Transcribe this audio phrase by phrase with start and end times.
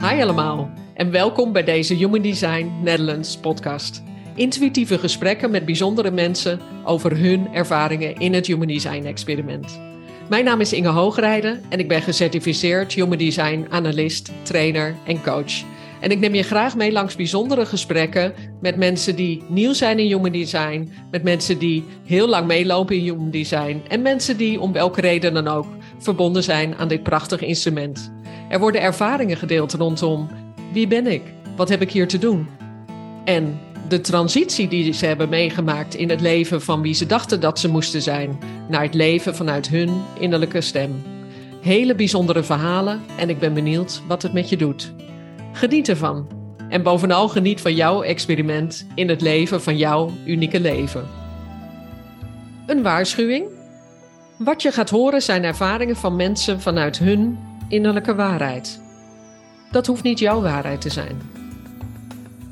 [0.00, 4.02] Hi allemaal en welkom bij deze Human Design Netherlands podcast.
[4.34, 9.80] Intuïtieve gesprekken met bijzondere mensen over hun ervaringen in het Human Design experiment.
[10.28, 15.64] Mijn naam is Inge Hoogrijden en ik ben gecertificeerd Human Design analist, trainer en coach.
[16.00, 20.06] En ik neem je graag mee langs bijzondere gesprekken met mensen die nieuw zijn in
[20.06, 24.72] Human Design, met mensen die heel lang meelopen in Human Design en mensen die om
[24.72, 25.66] welke reden dan ook
[25.98, 28.12] verbonden zijn aan dit prachtige instrument.
[28.48, 30.28] Er worden ervaringen gedeeld rondom
[30.72, 31.22] wie ben ik?
[31.56, 32.48] Wat heb ik hier te doen?
[33.24, 37.58] En de transitie die ze hebben meegemaakt in het leven van wie ze dachten dat
[37.58, 41.02] ze moesten zijn, naar het leven vanuit hun innerlijke stem.
[41.62, 44.92] Hele bijzondere verhalen en ik ben benieuwd wat het met je doet.
[45.52, 46.28] Geniet ervan.
[46.68, 51.06] En bovenal geniet van jouw experiment in het leven van jouw unieke leven.
[52.66, 53.46] Een waarschuwing.
[54.38, 58.80] Wat je gaat horen zijn ervaringen van mensen vanuit hun innerlijke waarheid.
[59.70, 61.20] Dat hoeft niet jouw waarheid te zijn.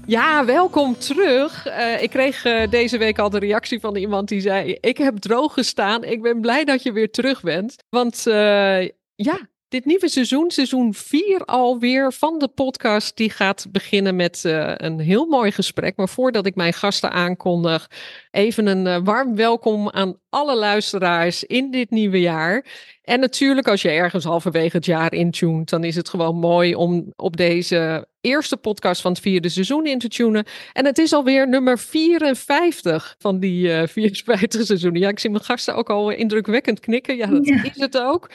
[0.07, 1.67] Ja, welkom terug.
[1.67, 5.19] Uh, ik kreeg uh, deze week al de reactie van iemand die zei: Ik heb
[5.19, 6.05] droog gestaan.
[6.05, 7.77] Ik ben blij dat je weer terug bent.
[7.89, 8.83] Want uh,
[9.15, 14.41] ja, dit nieuwe seizoen, seizoen 4 alweer van de podcast, die gaat beginnen met
[14.77, 15.97] een heel mooi gesprek.
[15.97, 17.91] Maar voordat ik mijn gasten aankondig,
[18.37, 22.65] even een uh, warm welkom aan alle luisteraars in dit nieuwe jaar.
[23.03, 27.13] En natuurlijk, als je ergens halverwege het jaar intunt, dan is het gewoon mooi om
[27.17, 30.45] op deze eerste podcast van het vierde seizoen in te tunen.
[30.73, 35.01] En het is alweer nummer 54 van die uh, 54 seizoenen.
[35.01, 37.17] Ja, ik zie mijn gasten ook al indrukwekkend knikken.
[37.17, 37.63] Ja, dat ja.
[37.63, 38.31] is het ook.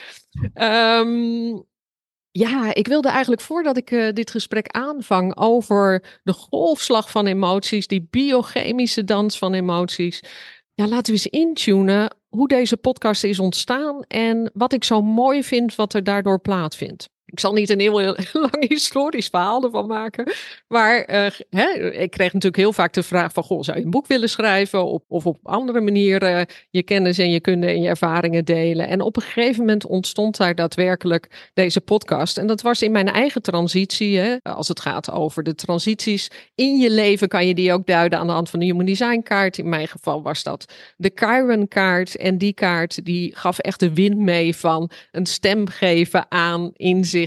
[0.54, 1.70] Um,
[2.32, 7.86] ja, ik wilde eigenlijk voordat ik uh, dit gesprek aanvang over de golfslag van emoties,
[7.86, 10.22] die biochemische dans van emoties.
[10.74, 15.44] Ja, laten we eens intunen hoe deze podcast is ontstaan en wat ik zo mooi
[15.44, 17.08] vind wat er daardoor plaatsvindt.
[17.32, 18.00] Ik zal niet een heel,
[18.32, 20.32] lang historisch verhaal ervan maken.
[20.68, 23.42] Maar uh, hè, ik kreeg natuurlijk heel vaak de vraag van...
[23.42, 24.84] Goh, zou je een boek willen schrijven?
[24.84, 28.88] Of, of op andere manieren je kennis en je kunde en je ervaringen delen?
[28.88, 32.38] En op een gegeven moment ontstond daar daadwerkelijk deze podcast.
[32.38, 34.18] En dat was in mijn eigen transitie.
[34.18, 37.28] Hè, als het gaat over de transities in je leven...
[37.28, 39.58] kan je die ook duiden aan de hand van de Human Design kaart.
[39.58, 42.16] In mijn geval was dat de Chiron kaart.
[42.16, 47.20] En die kaart die gaf echt de wind mee van een stem geven aan inzicht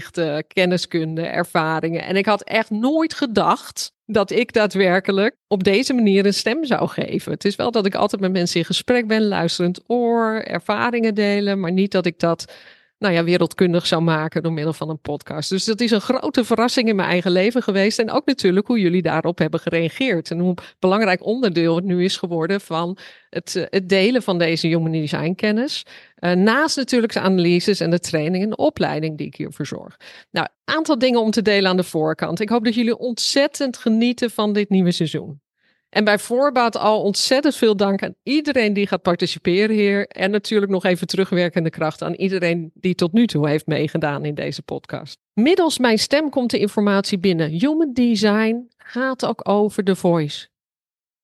[0.46, 2.02] kenniskunde, ervaringen.
[2.02, 6.88] En ik had echt nooit gedacht dat ik daadwerkelijk op deze manier een stem zou
[6.88, 7.32] geven.
[7.32, 11.60] Het is wel dat ik altijd met mensen in gesprek ben, luisterend oor, ervaringen delen,
[11.60, 12.52] maar niet dat ik dat
[12.98, 15.50] nou ja, wereldkundig zou maken door middel van een podcast.
[15.50, 17.98] Dus dat is een grote verrassing in mijn eigen leven geweest.
[17.98, 20.30] En ook natuurlijk hoe jullie daarop hebben gereageerd.
[20.30, 22.98] En hoe belangrijk onderdeel het nu is geworden van
[23.30, 25.86] het, het delen van deze human design kennis.
[26.20, 29.96] Uh, naast natuurlijk de analyses en de training en de opleiding die ik hier verzorg.
[30.30, 32.40] Nou, aantal dingen om te delen aan de voorkant.
[32.40, 35.40] Ik hoop dat jullie ontzettend genieten van dit nieuwe seizoen.
[35.88, 40.06] En bij voorbaat al ontzettend veel dank aan iedereen die gaat participeren hier.
[40.06, 44.34] En natuurlijk nog even terugwerkende kracht aan iedereen die tot nu toe heeft meegedaan in
[44.34, 45.18] deze podcast.
[45.32, 47.50] Middels mijn stem komt de informatie binnen.
[47.50, 50.48] Human design gaat ook over de voice.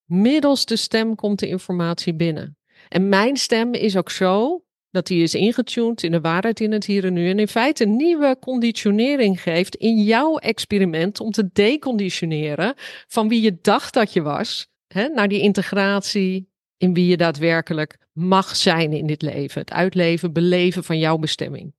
[0.04, 2.56] Middels de stem komt de informatie binnen.
[2.88, 6.86] En mijn stem is ook zo dat die is ingetuned in de waarheid in het
[6.86, 7.28] hier en nu.
[7.28, 12.74] En in feite een nieuwe conditionering geeft in jouw experiment om te deconditioneren
[13.08, 17.98] van wie je dacht dat je was, hè, naar die integratie in wie je daadwerkelijk
[18.12, 19.60] mag zijn in dit leven.
[19.60, 21.74] Het uitleven, beleven van jouw bestemming.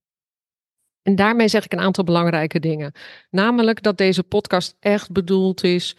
[1.01, 2.91] En daarmee zeg ik een aantal belangrijke dingen.
[3.29, 5.95] Namelijk dat deze podcast echt bedoeld is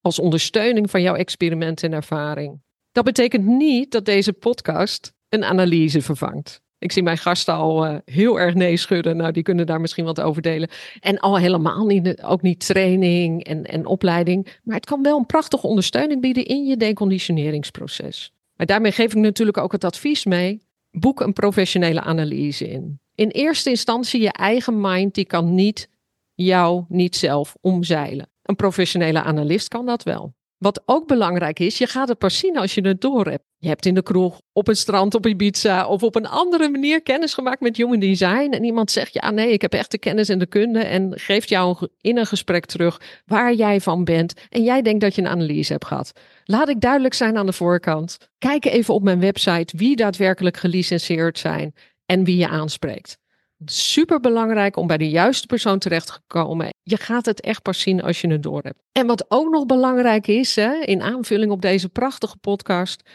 [0.00, 2.62] als ondersteuning van jouw experiment en ervaring.
[2.92, 6.62] Dat betekent niet dat deze podcast een analyse vervangt.
[6.78, 9.16] Ik zie mijn gasten al uh, heel erg nee schudden.
[9.16, 10.68] Nou, die kunnen daar misschien wat over delen.
[11.00, 14.58] En al helemaal niet, ook niet training en, en opleiding.
[14.62, 18.32] Maar het kan wel een prachtige ondersteuning bieden in je deconditioneringsproces.
[18.56, 20.62] Maar daarmee geef ik natuurlijk ook het advies mee.
[20.90, 23.00] Boek een professionele analyse in.
[23.14, 25.88] In eerste instantie je eigen mind, die kan niet
[26.34, 28.30] jou, niet zelf omzeilen.
[28.42, 30.34] Een professionele analist kan dat wel.
[30.62, 33.44] Wat ook belangrijk is, je gaat het pas zien als je het door hebt.
[33.58, 37.02] Je hebt in de kroeg, op een strand, op Ibiza of op een andere manier
[37.02, 38.50] kennis gemaakt met human design.
[38.50, 40.78] En iemand zegt, ja nee, ik heb echt de kennis en de kunde.
[40.78, 44.34] En geeft jou in een gesprek terug waar jij van bent.
[44.48, 46.12] En jij denkt dat je een analyse hebt gehad.
[46.44, 48.18] Laat ik duidelijk zijn aan de voorkant.
[48.38, 51.74] Kijk even op mijn website wie daadwerkelijk gelicenseerd zijn
[52.06, 53.18] en wie je aanspreekt.
[53.64, 56.68] Super belangrijk om bij de juiste persoon terecht te komen.
[56.82, 58.82] Je gaat het echt pas zien als je het door hebt.
[58.92, 63.10] En wat ook nog belangrijk is, hè, in aanvulling op deze prachtige podcast,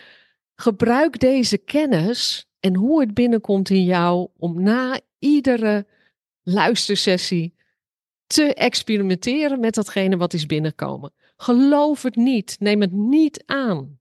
[0.56, 5.88] gebruik deze kennis en hoe het binnenkomt in jou om na iedere
[6.44, 7.56] luistersessie
[8.28, 11.14] te experimenteren met datgene wat is binnenkomen.
[11.38, 12.56] Geloof het niet.
[12.60, 14.00] Neem het niet aan.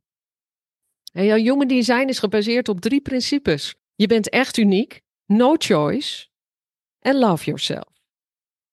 [1.12, 3.74] En jouw human design is gebaseerd op drie principes.
[3.94, 6.26] Je bent echt uniek, no choice
[7.06, 7.88] en love yourself.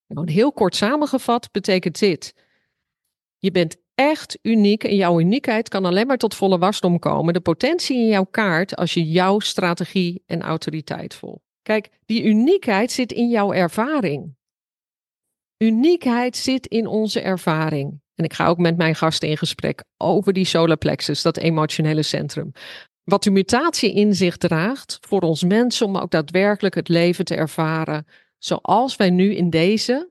[0.06, 2.34] Nou, heel kort samengevat betekent dit.
[3.38, 7.34] Je bent echt uniek en jouw uniekheid kan alleen maar tot volle wasdom komen.
[7.34, 11.42] De potentie in jouw kaart als je jouw strategie en autoriteit volgt.
[11.62, 14.36] Kijk, die uniekheid zit in jouw ervaring.
[15.58, 18.02] Uniekheid zit in onze ervaring.
[18.14, 22.02] En ik ga ook met mijn gasten in gesprek over die solar plexus, dat emotionele
[22.02, 22.52] centrum.
[23.04, 27.34] Wat de mutatie in zich draagt voor ons mensen om ook daadwerkelijk het leven te
[27.34, 28.06] ervaren
[28.44, 30.10] zoals wij nu in deze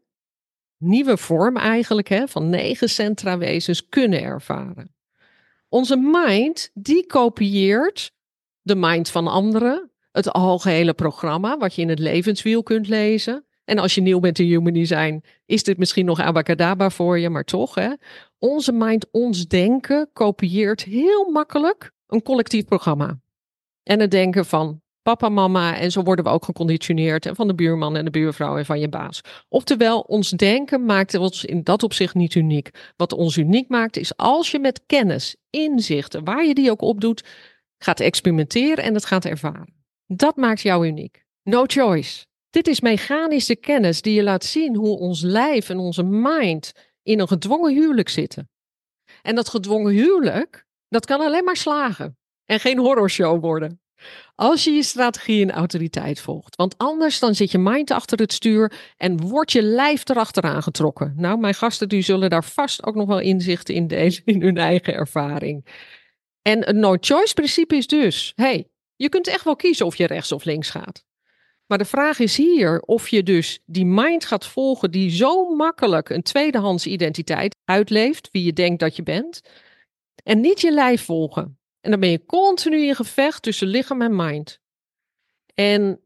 [0.78, 4.96] nieuwe vorm eigenlijk hè, van negen centra wezens kunnen ervaren.
[5.70, 8.14] Onze mind die kopieert
[8.62, 13.46] de mind van anderen, het algehele programma wat je in het levenswiel kunt lezen.
[13.66, 17.30] En als je nieuw bent in Human Design, is dit misschien nog abacadabra voor je,
[17.30, 17.76] maar toch.
[17.76, 17.94] Hè?
[18.40, 23.20] Onze mind, ons denken, kopieert heel makkelijk een collectief programma.
[23.84, 27.56] En het denken van papa, mama en zo worden we ook geconditioneerd en van de
[27.56, 29.22] buurman en de buurvrouw en van je baas.
[29.50, 32.94] Oftewel, ons denken maakt ons in dat opzicht niet uniek.
[32.96, 37.02] Wat ons uniek maakt is als je met kennis, inzichten, waar je die ook op
[37.02, 37.24] doet,
[37.78, 39.74] gaat experimenteren en het gaat ervaren.
[40.06, 41.26] Dat maakt jou uniek.
[41.44, 42.26] No choice.
[42.50, 46.74] Dit is mechanische kennis die je laat zien hoe ons lijf en onze mind
[47.04, 48.50] in een gedwongen huwelijk zitten.
[49.22, 53.83] En dat gedwongen huwelijk, dat kan alleen maar slagen en geen horrorshow worden.
[54.36, 56.56] Als je je strategie en autoriteit volgt.
[56.56, 61.14] Want anders dan zit je mind achter het stuur en wordt je lijf erachteraan getrokken.
[61.18, 64.58] Nou, mijn gasten die zullen daar vast ook nog wel inzichten in delen in hun
[64.58, 65.66] eigen ervaring.
[66.42, 70.32] En het no-choice principe is dus, hey, je kunt echt wel kiezen of je rechts
[70.32, 71.06] of links gaat.
[71.68, 76.10] Maar de vraag is hier of je dus die mind gaat volgen die zo makkelijk
[76.10, 79.42] een tweedehands identiteit uitleeft, wie je denkt dat je bent,
[80.24, 81.58] en niet je lijf volgen.
[81.84, 84.60] En dan ben je continu in gevecht tussen lichaam en mind.
[85.54, 86.00] En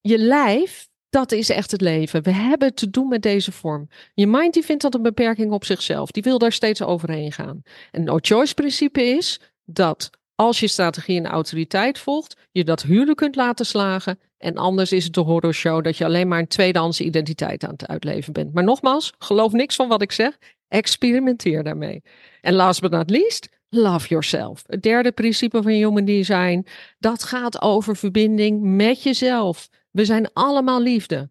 [0.00, 2.22] je lijf, dat is echt het leven.
[2.22, 3.88] We hebben te doen met deze vorm.
[4.14, 6.10] Je mind die vindt dat een beperking op zichzelf.
[6.10, 7.62] Die wil daar steeds overheen gaan.
[7.90, 13.36] En no-choice principe is dat als je strategie en autoriteit volgt, je dat huwelijk kunt
[13.36, 14.18] laten slagen.
[14.38, 17.86] En anders is het de horrorshow dat je alleen maar een tweedehands identiteit aan het
[17.86, 18.54] uitleven bent.
[18.54, 20.38] Maar nogmaals, geloof niks van wat ik zeg.
[20.68, 22.02] Experimenteer daarmee.
[22.40, 24.62] En last but not least, Love yourself.
[24.66, 26.66] Het derde principe van Human Design,
[26.98, 29.68] dat gaat over verbinding met jezelf.
[29.90, 31.30] We zijn allemaal liefde.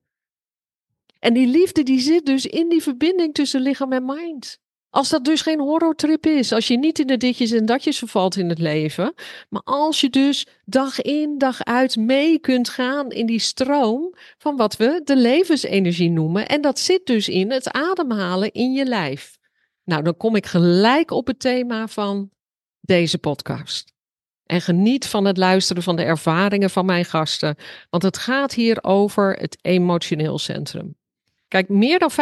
[1.19, 4.59] En die liefde die zit dus in die verbinding tussen lichaam en mind.
[4.89, 8.35] Als dat dus geen horrortrip is, als je niet in de ditjes en datjes vervalt
[8.35, 9.13] in het leven,
[9.49, 14.55] maar als je dus dag in dag uit mee kunt gaan in die stroom van
[14.55, 16.47] wat we de levensenergie noemen.
[16.47, 19.36] En dat zit dus in het ademhalen in je lijf.
[19.87, 22.29] Nou, dan kom ik gelijk op het thema van
[22.81, 23.93] deze podcast.
[24.45, 27.55] En geniet van het luisteren van de ervaringen van mijn gasten,
[27.89, 30.95] want het gaat hier over het emotioneel centrum.
[31.47, 32.15] Kijk, meer dan 50%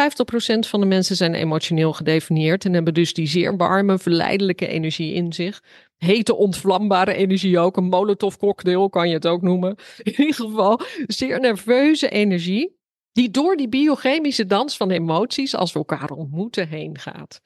[0.68, 5.32] van de mensen zijn emotioneel gedefinieerd en hebben dus die zeer warme, verleidelijke energie in
[5.32, 5.62] zich.
[5.96, 9.76] Hete, ontvlambare energie ook, een molotov cocktail kan je het ook noemen.
[10.02, 12.76] In ieder geval, zeer nerveuze energie
[13.16, 17.40] die door die biochemische dans van emoties, als we elkaar ontmoeten, heen gaat.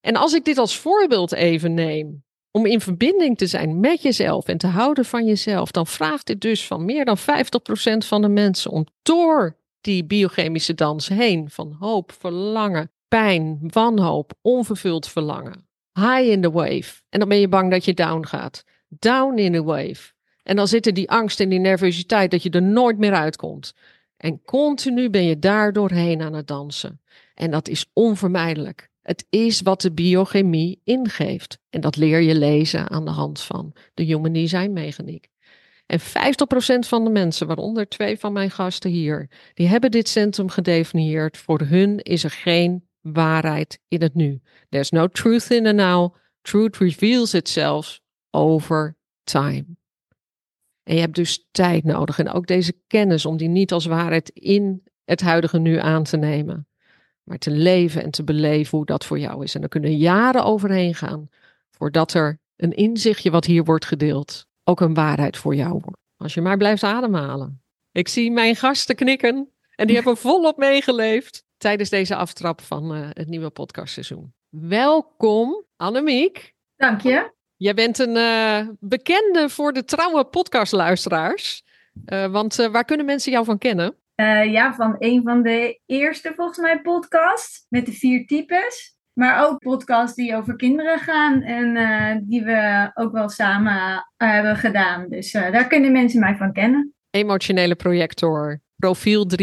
[0.00, 4.46] En als ik dit als voorbeeld even neem, om in verbinding te zijn met jezelf
[4.48, 7.22] en te houden van jezelf, dan vraagt dit dus van meer dan 50%
[8.06, 15.08] van de mensen om door die biochemische dans heen van hoop, verlangen, pijn, wanhoop, onvervuld
[15.08, 15.66] verlangen.
[15.92, 17.00] High in the wave.
[17.08, 18.64] En dan ben je bang dat je down gaat.
[18.88, 20.12] Down in the wave.
[20.42, 23.74] En dan zitten die angst en die nervositeit dat je er nooit meer uitkomt.
[24.22, 27.00] En continu ben je daar doorheen aan het dansen.
[27.34, 28.90] En dat is onvermijdelijk.
[29.00, 31.58] Het is wat de biochemie ingeeft.
[31.70, 35.28] En dat leer je lezen aan de hand van de Human Design mechaniek.
[35.86, 36.04] En 50%
[36.78, 41.36] van de mensen, waaronder twee van mijn gasten hier, die hebben dit centrum gedefinieerd.
[41.36, 44.40] Voor hun is er geen waarheid in het nu.
[44.68, 46.14] There's no truth in the now.
[46.42, 48.00] Truth reveals itself
[48.30, 49.64] over time.
[50.82, 54.28] En je hebt dus tijd nodig en ook deze kennis om die niet als waarheid
[54.28, 56.66] in het huidige nu aan te nemen.
[57.22, 59.54] Maar te leven en te beleven hoe dat voor jou is.
[59.54, 61.28] En er kunnen jaren overheen gaan
[61.70, 66.00] voordat er een inzichtje wat hier wordt gedeeld ook een waarheid voor jou wordt.
[66.16, 67.62] Als je maar blijft ademhalen.
[67.92, 73.08] Ik zie mijn gasten knikken en die hebben volop meegeleefd tijdens deze aftrap van uh,
[73.10, 74.34] het nieuwe podcastseizoen.
[74.48, 76.54] Welkom Annemiek.
[76.76, 77.40] Dank je.
[77.62, 81.64] Jij bent een uh, bekende voor de trouwe podcastluisteraars.
[82.06, 83.96] Uh, want waar kunnen mensen jou van kennen?
[84.46, 88.96] Ja, van een van de eerste, volgens mij, podcasts met de vier types.
[89.12, 95.08] Maar ook podcasts die over kinderen gaan en die we ook wel samen hebben gedaan.
[95.08, 96.94] Dus daar kunnen mensen mij van kennen.
[97.10, 99.26] Emotionele projector, profiel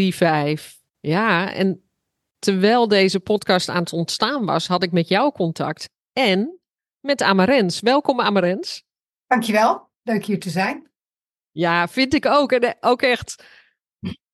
[1.00, 1.90] Ja, en
[2.38, 5.88] terwijl deze podcast aan het ontstaan was, had ik met jou contact.
[6.12, 6.59] En
[7.00, 7.80] met Amarens.
[7.80, 8.84] Welkom Amarens.
[9.26, 10.90] Dankjewel, leuk hier te zijn.
[11.50, 12.52] Ja, vind ik ook.
[12.52, 13.44] En ook echt,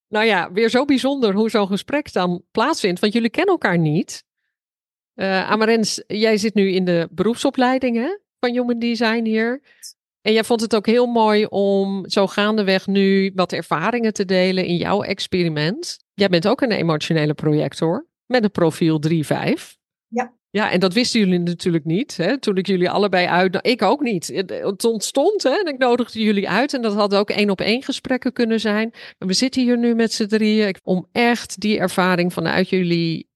[0.09, 3.01] nou ja, weer zo bijzonder hoe zo'n gesprek dan plaatsvindt.
[3.01, 4.25] Want jullie kennen elkaar niet.
[5.15, 9.63] Uh, Amarens, jij zit nu in de beroepsopleiding hè, van Human Design hier.
[10.21, 14.65] En jij vond het ook heel mooi om zo gaandeweg nu wat ervaringen te delen
[14.65, 15.99] in jouw experiment.
[16.15, 19.77] Jij bent ook een emotionele projector met een profiel 3-5.
[20.57, 20.71] Ja.
[20.71, 22.17] En dat wisten jullie natuurlijk niet.
[22.17, 22.39] Hè?
[22.39, 23.59] Toen ik jullie allebei uit.
[23.61, 24.27] Ik ook niet.
[24.47, 25.51] Het ontstond hè?
[25.51, 26.75] en ik nodigde jullie uit.
[26.75, 28.91] En dat had ook één op één gesprekken kunnen zijn.
[29.19, 33.29] Maar we zitten hier nu met z'n drieën om echt die ervaring vanuit jullie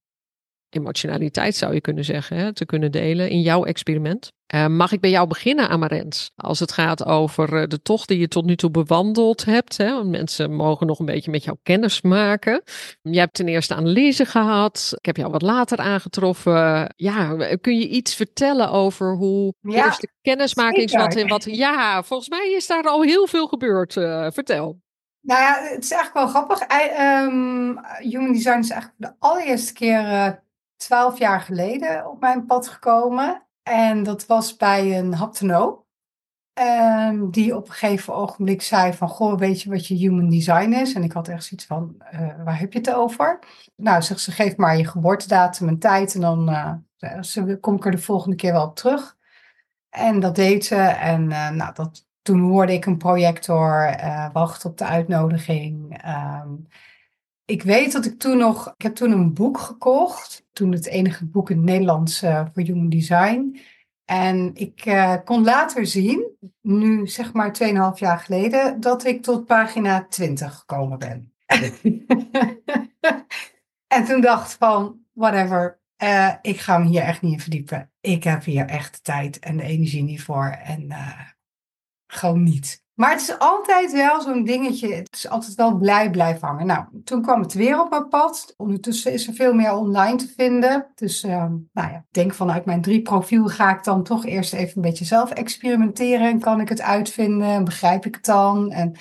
[0.71, 4.33] emotionaliteit, zou je kunnen zeggen, hè, te kunnen delen in jouw experiment.
[4.55, 6.31] Uh, mag ik bij jou beginnen, Amarens?
[6.37, 9.77] Als het gaat over uh, de tocht die je tot nu toe bewandeld hebt.
[9.77, 9.93] Hè?
[9.93, 12.63] Want mensen mogen nog een beetje met jou kennis maken.
[13.03, 14.93] Je hebt ten eerste analyse gehad.
[14.97, 16.93] Ik heb jou wat later aangetroffen.
[16.97, 20.93] Ja, kun je iets vertellen over hoe ja, eerste kennismaking is?
[20.93, 23.97] Wat, wat, ja, volgens mij is daar al heel veel gebeurd.
[23.97, 24.81] Uh, vertel.
[25.21, 26.61] Nou ja, het is eigenlijk wel grappig.
[26.61, 30.43] I, um, Human Design is eigenlijk de allereerste keer
[30.81, 33.47] twaalf jaar geleden op mijn pad gekomen.
[33.63, 35.85] En dat was bij een haptono.
[36.61, 40.73] Um, die op een gegeven ogenblik zei van, goh, weet je wat je human design
[40.73, 40.95] is?
[40.95, 43.39] En ik had echt zoiets van, uh, waar heb je het over?
[43.77, 47.91] Nou, zegt ze, geef maar je geboortedatum en tijd en dan uh, kom ik er
[47.91, 49.17] de volgende keer wel op terug.
[49.89, 53.97] En dat deed ze en nou, dat, toen hoorde ik een projector,
[54.33, 56.03] wacht op de uitnodiging.
[56.43, 56.67] Um,
[57.51, 60.47] ik weet dat ik toen nog, ik heb toen een boek gekocht.
[60.53, 63.61] Toen het enige boek in het Nederlands uh, voor Human Design.
[64.05, 67.59] En ik uh, kon later zien, nu zeg maar
[67.95, 71.33] 2,5 jaar geleden, dat ik tot pagina 20 gekomen ben.
[73.97, 77.91] en toen dacht van, whatever, uh, ik ga me hier echt niet in verdiepen.
[78.01, 80.59] Ik heb hier echt de tijd en de energie niet voor.
[80.65, 80.95] En
[82.07, 82.85] gewoon niet.
[83.01, 84.95] Maar het is altijd wel zo'n dingetje.
[84.95, 86.67] Het is altijd wel blij blijven hangen.
[86.67, 88.55] Nou, toen kwam het weer op mijn pad.
[88.57, 90.87] Ondertussen is er veel meer online te vinden.
[90.95, 94.53] Dus uh, nou ja, ik denk vanuit mijn drie profiel ga ik dan toch eerst
[94.53, 96.29] even een beetje zelf experimenteren.
[96.29, 97.49] En kan ik het uitvinden?
[97.49, 98.71] En begrijp ik het dan?
[98.71, 98.97] En,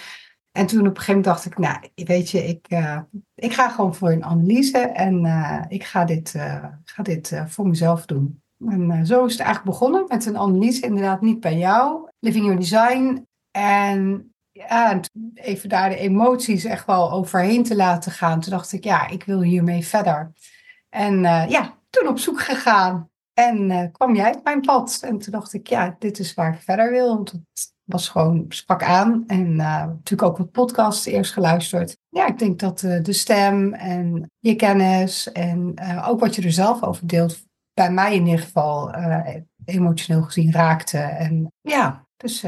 [0.52, 3.00] en toen op een gegeven moment dacht ik, nou, weet je, ik, uh,
[3.36, 4.78] ik ga gewoon voor een analyse.
[4.78, 8.42] En uh, ik ga dit, uh, ga dit voor mezelf doen.
[8.68, 12.10] En zo is het eigenlijk begonnen met een analyse, inderdaad niet bij jou.
[12.20, 13.28] Living Your Design
[13.60, 15.00] en ja,
[15.34, 18.40] even daar de emoties echt wel overheen te laten gaan.
[18.40, 20.32] Toen dacht ik, ja, ik wil hiermee verder.
[20.90, 23.10] En uh, ja, toen op zoek gegaan.
[23.34, 25.00] En uh, kwam jij op mijn pad.
[25.02, 27.16] En toen dacht ik, ja, dit is waar ik verder wil.
[27.16, 29.24] Want het was gewoon, sprak aan.
[29.28, 31.98] En uh, natuurlijk ook wat podcasts eerst geluisterd.
[32.10, 35.74] Ja, ik denk dat de stem en je kennis en
[36.06, 38.94] ook wat je er zelf over deelt, bij mij in ieder geval
[39.66, 40.98] emotioneel gezien raakte.
[40.98, 42.46] En ja, dus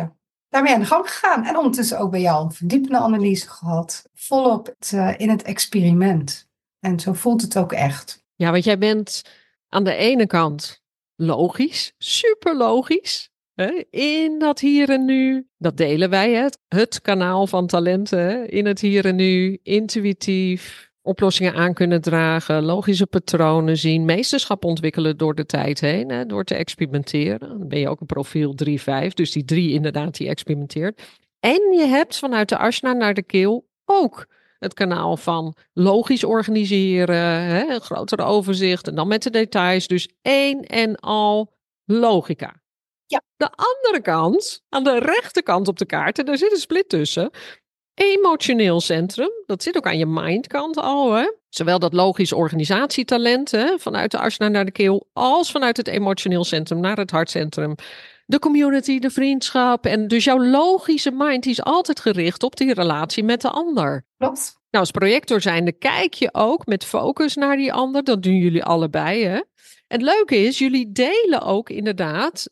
[0.52, 1.46] daarmee aan de gang gegaan.
[1.46, 4.10] En ondertussen ook bij jou een verdiepende analyse gehad.
[4.14, 6.50] Volop uh, in het experiment.
[6.80, 8.24] En zo voelt het ook echt.
[8.36, 9.22] Ja, want jij bent
[9.70, 10.82] aan de ene kant
[11.16, 13.30] logisch, super logisch.
[13.54, 13.84] Hè?
[13.90, 18.50] In dat hier en nu, dat delen wij, het, het kanaal van talenten.
[18.50, 25.18] In het hier en nu, intuïtief, oplossingen aan kunnen dragen, logische patronen zien, meesterschap ontwikkelen
[25.18, 27.40] door de tijd heen, hè, door te experimenteren.
[27.40, 31.02] Dan ben je ook een profiel 3-5, dus die 3 inderdaad die experimenteert.
[31.40, 34.28] En je hebt vanuit de asna naar de keel ook
[34.60, 39.88] het kanaal van logisch organiseren, hè, een groter overzicht en dan met de details.
[39.88, 41.54] Dus één en al
[41.86, 42.62] logica.
[43.06, 43.22] Ja.
[43.38, 47.30] De andere kant, aan de rechterkant op de kaart, en daar zit een split tussen,
[47.94, 49.30] emotioneel centrum.
[49.46, 51.14] Dat zit ook aan je mindkant al.
[51.14, 51.32] Hè?
[51.50, 56.44] Zowel dat logisch organisatietalent hè, vanuit de arsena naar de keel, als vanuit het emotioneel
[56.44, 57.76] centrum naar het hartcentrum.
[58.26, 59.86] De community, de vriendschap.
[59.86, 64.06] En dus jouw logische mind die is altijd gericht op die relatie met de ander.
[64.18, 64.60] Klopt.
[64.70, 68.04] Nou, als projector zijnde kijk je ook met focus naar die ander.
[68.04, 69.26] Dat doen jullie allebei.
[69.26, 69.36] Hè?
[69.36, 69.44] En
[69.88, 72.50] het leuke is, jullie delen ook inderdaad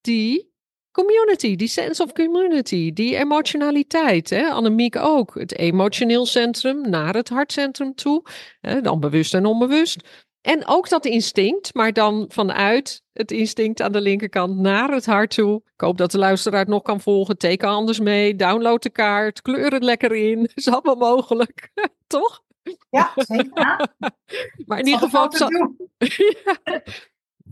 [0.00, 0.53] die
[0.94, 4.30] community, die sense of community, die emotionaliteit.
[4.30, 4.48] Hè?
[4.48, 5.34] Annemiek ook.
[5.34, 8.22] Het emotioneel centrum naar het hartcentrum toe.
[8.60, 8.80] Hè?
[8.80, 10.00] Dan bewust en onbewust.
[10.40, 15.30] En ook dat instinct, maar dan vanuit het instinct aan de linkerkant naar het hart
[15.30, 15.56] toe.
[15.56, 17.38] Ik hoop dat de luisteraar het nog kan volgen.
[17.38, 20.48] Teken anders mee, download de kaart, kleur het lekker in.
[20.54, 21.70] Is allemaal mogelijk,
[22.06, 22.42] toch?
[22.90, 23.88] Ja, zeker.
[24.66, 25.30] maar in ieder geval...
[25.36, 26.82] ja.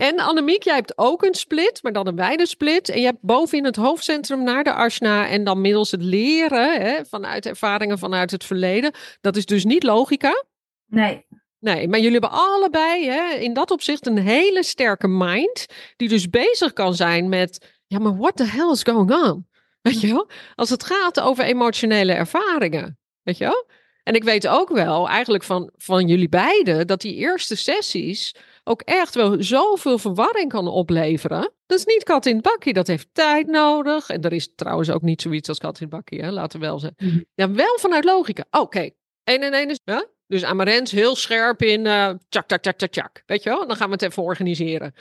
[0.03, 2.89] En Annemiek, jij hebt ook een split, maar dan een wijde split.
[2.89, 5.29] En je hebt bovenin het hoofdcentrum naar de Ashna.
[5.29, 8.93] En dan middels het leren hè, vanuit ervaringen vanuit het verleden.
[9.21, 10.45] Dat is dus niet logica.
[10.87, 11.27] Nee.
[11.59, 15.67] Nee, maar jullie hebben allebei hè, in dat opzicht een hele sterke mind.
[15.97, 19.47] Die dus bezig kan zijn met, ja, maar what the hell is going on?
[19.83, 20.31] Weet je wel?
[20.55, 22.99] Als het gaat over emotionele ervaringen.
[23.23, 23.67] Weet je wel?
[24.03, 28.83] En ik weet ook wel, eigenlijk van, van jullie beiden, dat die eerste sessies ook
[28.83, 31.53] echt wel zoveel verwarring kan opleveren.
[31.67, 34.09] Dat is niet kat in het bakje, dat heeft tijd nodig.
[34.09, 36.31] En er is trouwens ook niet zoiets als kat in het bakje, hè?
[36.31, 37.07] laten we wel zeggen.
[37.07, 37.21] Mhm.
[37.35, 38.45] Ja, wel vanuit logica.
[38.51, 38.95] Oké, okay.
[39.25, 39.81] 1 en 1 is...
[39.85, 40.07] Ja?
[40.27, 43.23] Dus Amarens heel scherp in uh, tjak, tjak, tjak, tjak, tjak.
[43.27, 43.67] Weet je wel?
[43.67, 44.95] Dan gaan we het even organiseren.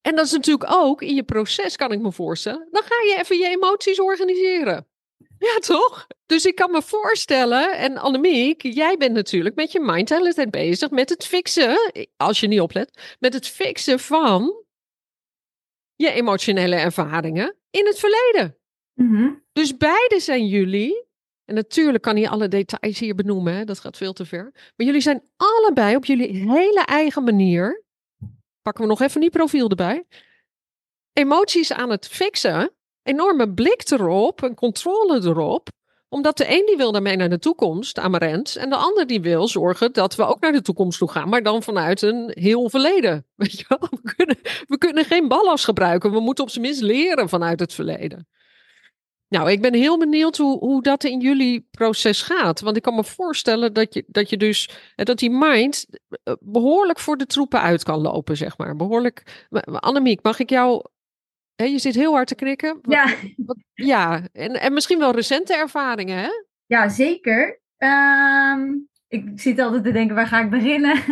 [0.00, 2.68] En dat is natuurlijk ook in je proces, kan ik me voorstellen.
[2.70, 4.86] Dan ga je even je emoties organiseren.
[5.44, 6.06] Ja, toch?
[6.26, 10.90] Dus ik kan me voorstellen, en Annemiek, jij bent natuurlijk met je mind tijd bezig
[10.90, 14.64] met het fixen, als je niet oplet, met het fixen van
[15.94, 18.58] je emotionele ervaringen in het verleden.
[18.94, 21.06] Mm Dus beide zijn jullie,
[21.44, 24.86] en natuurlijk kan hij alle details hier benoemen, hè, dat gaat veel te ver, maar
[24.86, 27.84] jullie zijn allebei op jullie hele eigen manier,
[28.62, 30.04] pakken we nog even die profiel erbij,
[31.12, 32.74] emoties aan het fixen
[33.04, 35.68] enorme blik erop, een controle erop
[36.14, 39.48] omdat de een die wil daarmee naar de toekomst, Amarant, en de ander die wil
[39.48, 43.26] zorgen dat we ook naar de toekomst toe gaan, maar dan vanuit een heel verleden.
[43.36, 43.88] Weet je wel?
[43.90, 47.74] We, kunnen, we kunnen geen ballast gebruiken, we moeten op zijn minst leren vanuit het
[47.74, 48.28] verleden.
[49.28, 52.60] Nou, ik ben heel benieuwd hoe, hoe dat in jullie proces gaat.
[52.60, 55.86] Want ik kan me voorstellen dat je, dat je dus, dat die mind
[56.22, 58.76] eh, behoorlijk voor de troepen uit kan lopen, zeg maar.
[58.76, 59.46] Behoorlijk.
[59.64, 60.84] Annemiek, mag ik jou
[61.56, 62.78] je zit heel hard te knikken.
[62.82, 63.06] ja.
[63.74, 66.30] ja, en, en misschien wel recente ervaringen, hè?
[66.66, 67.60] Ja, zeker.
[67.76, 68.72] Ehm,
[69.08, 71.02] ik zit altijd te denken, waar ga ik beginnen?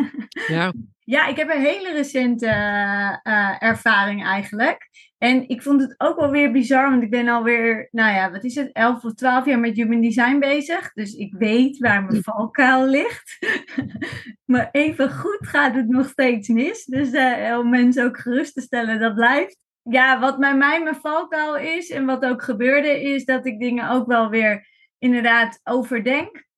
[0.48, 0.72] Ja,
[1.16, 4.90] ja ik heb een hele recente uh, ervaring eigenlijk.
[5.18, 8.44] En ik vond het ook wel weer bizar, want ik ben alweer, nou ja, wat
[8.44, 10.92] is het, 11 of 12 jaar met human design bezig.
[10.92, 13.38] Dus ik weet waar mijn valkuil ligt.
[14.52, 16.84] maar even goed gaat het nog steeds mis.
[16.84, 20.96] Dus uh, om mensen ook gerust te stellen, dat blijft ja, wat bij mij mijn
[20.96, 24.66] valkuil is en wat ook gebeurde, is dat ik dingen ook wel weer
[24.98, 26.50] inderdaad overdenk.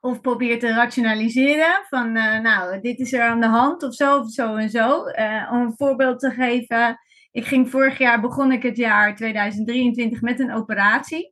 [0.00, 4.18] Of probeer te rationaliseren van, uh, nou, dit is er aan de hand of zo,
[4.18, 5.06] of zo en zo.
[5.08, 6.98] Uh, om een voorbeeld te geven.
[7.30, 11.31] Ik ging vorig jaar, begon ik het jaar 2023 met een operatie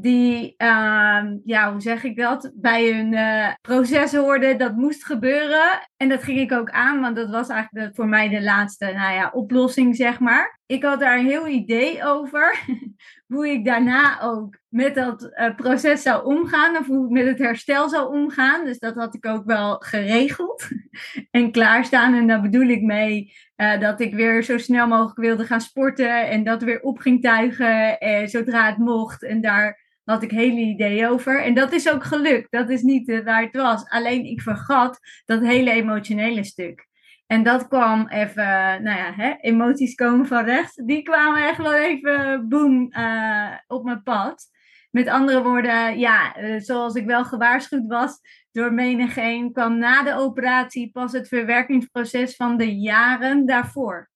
[0.00, 4.58] die, uh, ja, hoe zeg ik dat, bij hun uh, proces hoorden.
[4.58, 5.88] Dat moest gebeuren.
[5.96, 9.14] En dat ging ik ook aan, want dat was eigenlijk voor mij de laatste nou
[9.14, 10.58] ja, oplossing, zeg maar.
[10.66, 12.58] Ik had daar een heel idee over.
[13.26, 16.76] hoe ik daarna ook met dat uh, proces zou omgaan.
[16.76, 18.64] Of hoe ik met het herstel zou omgaan.
[18.64, 20.68] Dus dat had ik ook wel geregeld
[21.30, 22.14] en klaarstaan.
[22.14, 26.28] En daar bedoel ik mee uh, dat ik weer zo snel mogelijk wilde gaan sporten.
[26.28, 29.22] En dat weer op ging tuigen zodra het mocht.
[29.22, 31.42] En daar had ik hele ideeën over.
[31.42, 32.50] En dat is ook gelukt.
[32.50, 33.88] Dat is niet uh, waar het was.
[33.88, 36.86] Alleen ik vergat dat hele emotionele stuk.
[37.26, 38.44] En dat kwam even,
[38.82, 40.74] nou ja, hè, emoties komen van rechts.
[40.74, 44.46] Die kwamen echt wel even, boem, uh, op mijn pad.
[44.90, 48.20] Met andere woorden, ja, uh, zoals ik wel gewaarschuwd was
[48.52, 54.10] door menigeen, kwam na de operatie pas het verwerkingsproces van de jaren daarvoor.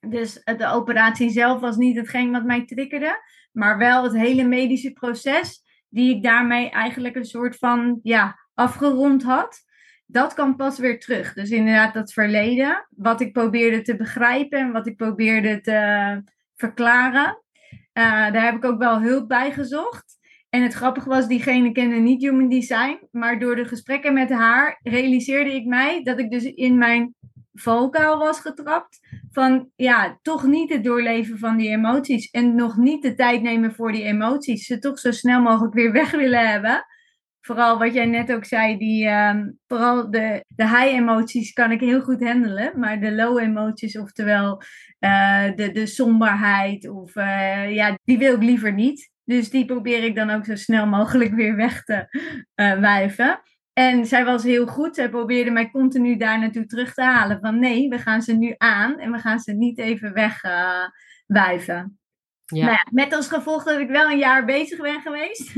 [0.00, 3.18] Dus de operatie zelf was niet hetgeen wat mij triggerde,
[3.52, 9.22] maar wel het hele medische proces, die ik daarmee eigenlijk een soort van ja, afgerond
[9.22, 9.58] had.
[10.06, 11.32] Dat kan pas weer terug.
[11.32, 16.22] Dus inderdaad, dat verleden, wat ik probeerde te begrijpen en wat ik probeerde te
[16.54, 17.42] verklaren.
[17.70, 20.18] Uh, daar heb ik ook wel hulp bij gezocht.
[20.48, 23.08] En het grappige was, diegene kende niet Human Design.
[23.10, 27.14] Maar door de gesprekken met haar realiseerde ik mij dat ik dus in mijn
[27.60, 28.98] valkuil was getrapt.
[29.30, 32.30] Van ja, toch niet het doorleven van die emoties.
[32.30, 34.66] En nog niet de tijd nemen voor die emoties.
[34.66, 36.84] Ze toch zo snel mogelijk weer weg willen hebben.
[37.40, 41.80] Vooral wat jij net ook zei, die, um, vooral de, de high emoties kan ik
[41.80, 42.78] heel goed handelen.
[42.78, 44.62] Maar de low emoties, oftewel
[45.00, 49.10] uh, de, de somberheid, of, uh, ja, die wil ik liever niet.
[49.24, 52.06] Dus die probeer ik dan ook zo snel mogelijk weer weg te
[52.56, 53.40] uh, wuiven.
[53.80, 54.94] En zij was heel goed.
[54.94, 57.40] Zij probeerde mij continu daar naartoe terug te halen.
[57.40, 61.98] Van nee, we gaan ze nu aan en we gaan ze niet even wegwuiven.
[62.46, 65.52] Nou ja, met als gevolg dat ik wel een jaar bezig ben geweest.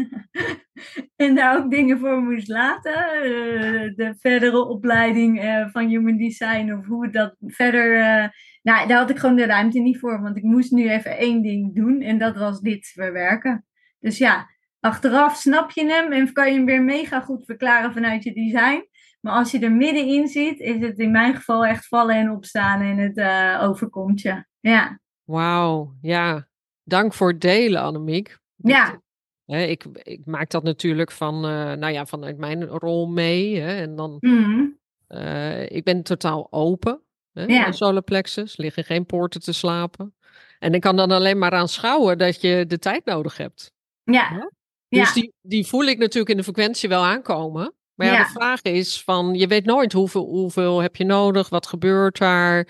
[1.16, 3.26] en daar ook dingen voor moest laten.
[3.26, 7.96] Uh, de verdere opleiding uh, van Human Design of hoe dat verder.
[7.96, 8.28] Uh,
[8.62, 10.22] nou, daar had ik gewoon de ruimte niet voor.
[10.22, 12.00] Want ik moest nu even één ding doen.
[12.00, 13.64] En dat was dit verwerken.
[14.00, 14.48] Dus ja,
[14.82, 18.86] achteraf snap je hem en kan je hem weer mega goed verklaren vanuit je design.
[19.20, 22.80] Maar als je er middenin zit, is het in mijn geval echt vallen en opstaan
[22.80, 23.20] en het
[23.62, 24.44] overkomt je.
[24.60, 25.00] Ja.
[25.24, 26.48] Wauw, ja.
[26.84, 28.38] Dank voor het delen, Annemiek.
[28.56, 29.00] Ja.
[29.46, 33.60] Hè, ik, ik maak dat natuurlijk van, uh, nou ja, vanuit mijn rol mee.
[33.60, 34.78] Hè, en dan, mm.
[35.08, 37.00] uh, ik ben totaal open.
[37.32, 37.72] Hè, Ja.
[37.72, 40.14] solar plexus, liggen geen poorten te slapen.
[40.58, 43.72] En ik kan dan alleen maar aanschouwen dat je de tijd nodig hebt.
[44.02, 44.50] Ja.
[44.98, 45.12] Dus Ja.
[45.20, 47.74] die, die voel ik natuurlijk in de frequentie wel aankomen.
[47.94, 48.24] Maar ja, Ja.
[48.24, 52.68] de vraag is van, je weet nooit hoeveel, hoeveel heb je nodig, wat gebeurt daar.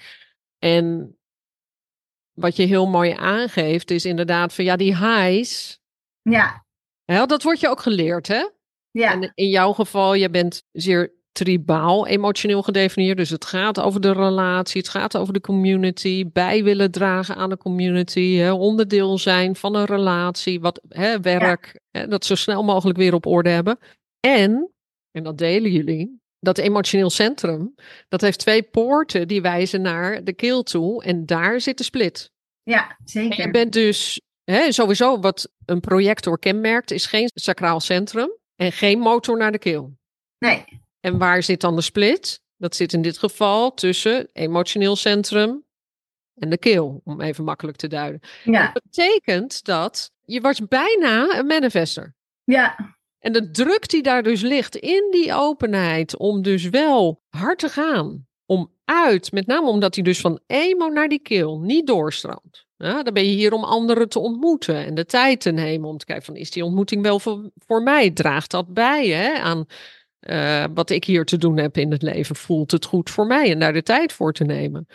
[0.59, 1.17] En
[2.33, 5.81] wat je heel mooi aangeeft is inderdaad van, ja, die highs,
[6.23, 6.65] Ja.
[7.05, 8.49] hè, dat wordt je ook geleerd, hè?
[8.91, 9.13] Ja.
[9.13, 13.17] En in jouw geval, je bent zeer tribaal emotioneel gedefinieerd.
[13.17, 17.51] Dus het gaat over de relatie, het gaat over de community, bij willen dragen aan
[17.51, 22.65] de community, hè, onderdeel zijn van een relatie, wat, hè, werk, hè, dat zo snel
[22.65, 23.79] mogelijk weer op orde hebben.
[24.21, 24.71] En,
[25.11, 27.75] en dat delen jullie, dat emotioneel centrum,
[28.09, 32.31] dat heeft twee poorten die wijzen naar de keel toe en daar zit de split.
[32.63, 33.45] Ja, En zeker.
[33.45, 38.99] je bent dus hè, sowieso wat een projector kenmerkt, is geen sacraal centrum en geen
[38.99, 39.97] motor naar de keel.
[40.39, 40.65] Nee.
[41.03, 42.41] En waar zit dan de split?
[42.57, 45.65] Dat zit in dit geval tussen emotioneel centrum
[46.35, 48.21] en de keel, om even makkelijk te duiden.
[48.45, 48.71] Ja.
[48.73, 52.15] Dat betekent dat je was bijna een manifester.
[52.45, 52.97] Ja.
[53.19, 57.69] En de druk die daar dus ligt in die openheid om dus wel hard te
[57.69, 62.67] gaan, om uit, met name omdat hij dus van emo naar die keel niet doorstroomt.
[62.77, 65.99] Ja, dan ben je hier om anderen te ontmoeten en de tijd te nemen om
[65.99, 68.11] te kijken van is die ontmoeting wel voor, voor mij?
[68.11, 69.67] Draagt dat bij hè, aan
[70.23, 72.37] eh, wat ik hier te doen heb in het leven?
[72.37, 74.87] Voelt het goed voor mij en daar de tijd voor te nemen?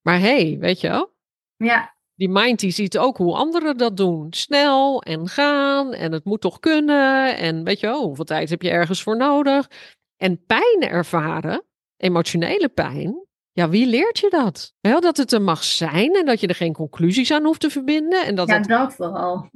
[0.00, 1.12] Maar hey, weet je wel?
[1.56, 1.94] Ja.
[2.14, 4.26] Die mind die ziet ook hoe anderen dat doen.
[4.30, 7.36] Snel en gaan en het moet toch kunnen.
[7.36, 9.70] En weet je wel, hoeveel tijd heb je ergens voor nodig?
[10.16, 11.64] En pijn ervaren,
[11.96, 13.26] emotionele pijn.
[13.52, 14.74] Ja, wie leert je dat?
[14.80, 17.70] Wel dat het er mag zijn en dat je er geen conclusies aan hoeft te
[17.70, 18.24] verbinden.
[18.26, 19.50] En dat Ja, het dat vooral.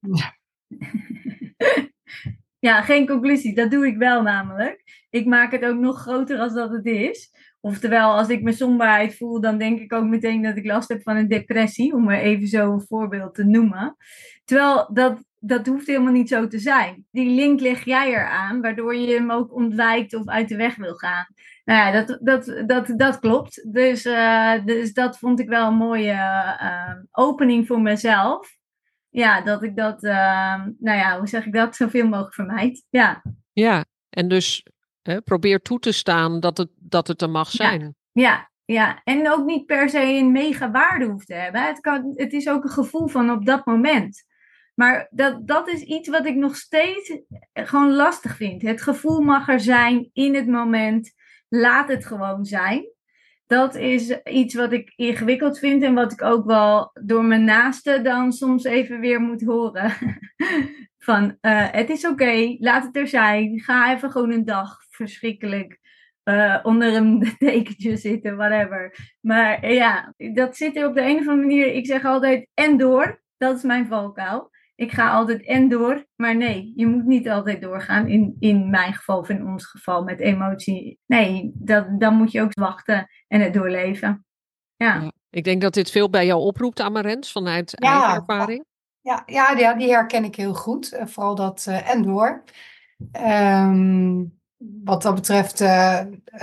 [0.00, 0.36] Ja.
[2.60, 3.54] ja, geen conclusie.
[3.54, 4.82] Dat doe ik wel namelijk.
[5.10, 7.30] Ik maak het ook nog groter als dat het is.
[7.60, 11.02] Oftewel, als ik me somberheid voel, dan denk ik ook meteen dat ik last heb
[11.02, 11.94] van een depressie.
[11.94, 13.96] Om maar even zo een voorbeeld te noemen.
[14.44, 17.06] Terwijl dat, dat hoeft helemaal niet zo te zijn.
[17.10, 20.94] Die link leg jij eraan, waardoor je hem ook ontwijkt of uit de weg wil
[20.94, 21.26] gaan.
[21.64, 23.72] Nou ja, dat, dat, dat, dat klopt.
[23.72, 26.12] Dus, eh, dus dat vond ik wel een mooie
[26.58, 28.58] eh, opening voor mezelf.
[29.10, 32.84] Ja, dat ik dat, eh, nou ja, hoe zeg ik dat, zoveel mogelijk vermijd.
[32.90, 34.66] Ja, Ja, en dus
[35.02, 37.68] hè, probeer toe te staan dat het, dat het er mag Ja.
[37.68, 37.94] zijn.
[38.12, 39.00] ja, ja.
[39.04, 41.62] En ook niet per se een mega waarde hoeft te hebben.
[41.62, 44.24] Het, kan, het is ook een gevoel van op dat moment.
[44.74, 47.18] Maar dat, dat is iets wat ik nog steeds
[47.52, 48.62] gewoon lastig vind.
[48.62, 51.12] Het gevoel mag er zijn in het moment.
[51.48, 52.92] Laat het gewoon zijn.
[53.50, 58.04] Dat is iets wat ik ingewikkeld vind en wat ik ook wel door mijn naasten
[58.04, 59.92] dan soms even weer moet horen.
[60.98, 63.60] Van eh, het is oké, laat het er zijn.
[63.60, 65.78] Ga even gewoon een dag verschrikkelijk
[66.22, 69.14] eh, onder een dekentje zitten, whatever.
[69.20, 71.72] Maar ja, dat zit er op de een of andere manier.
[71.72, 73.22] Ik zeg altijd en door.
[73.36, 74.50] Dat is mijn valkuil.
[74.80, 76.06] Ik ga altijd en door.
[76.16, 78.06] Maar nee, je moet niet altijd doorgaan.
[78.06, 80.98] In, in mijn geval of in ons geval met emotie.
[81.06, 84.24] Nee, dat, dan moet je ook wachten en het doorleven.
[84.76, 85.12] Ja, Ja.
[85.30, 87.92] Ik denk dat dit veel bij jou oproept, Amarens, vanuit Ja.
[87.92, 88.64] eigen ervaring.
[89.00, 90.92] Ja, ja, die, die herken ik heel goed.
[90.92, 92.42] Eh, vooral dat eh, en door.
[93.12, 94.24] Ehm,
[94.84, 96.00] wat dat betreft, eh,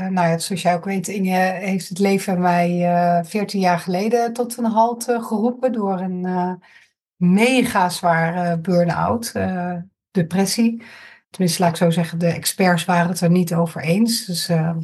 [0.10, 4.34] nou ja, zoals jij ook weet, Inge heeft het leven mij eh 14 jaar geleden
[4.34, 6.52] tot een halt geroepen door een eh,
[7.18, 9.76] mega zware burn-out, eh,
[10.12, 10.84] depressie.
[11.30, 14.26] Tenminste, laat ik zo zeggen, de experts waren het er niet over eens.
[14.26, 14.76] Dus, eh,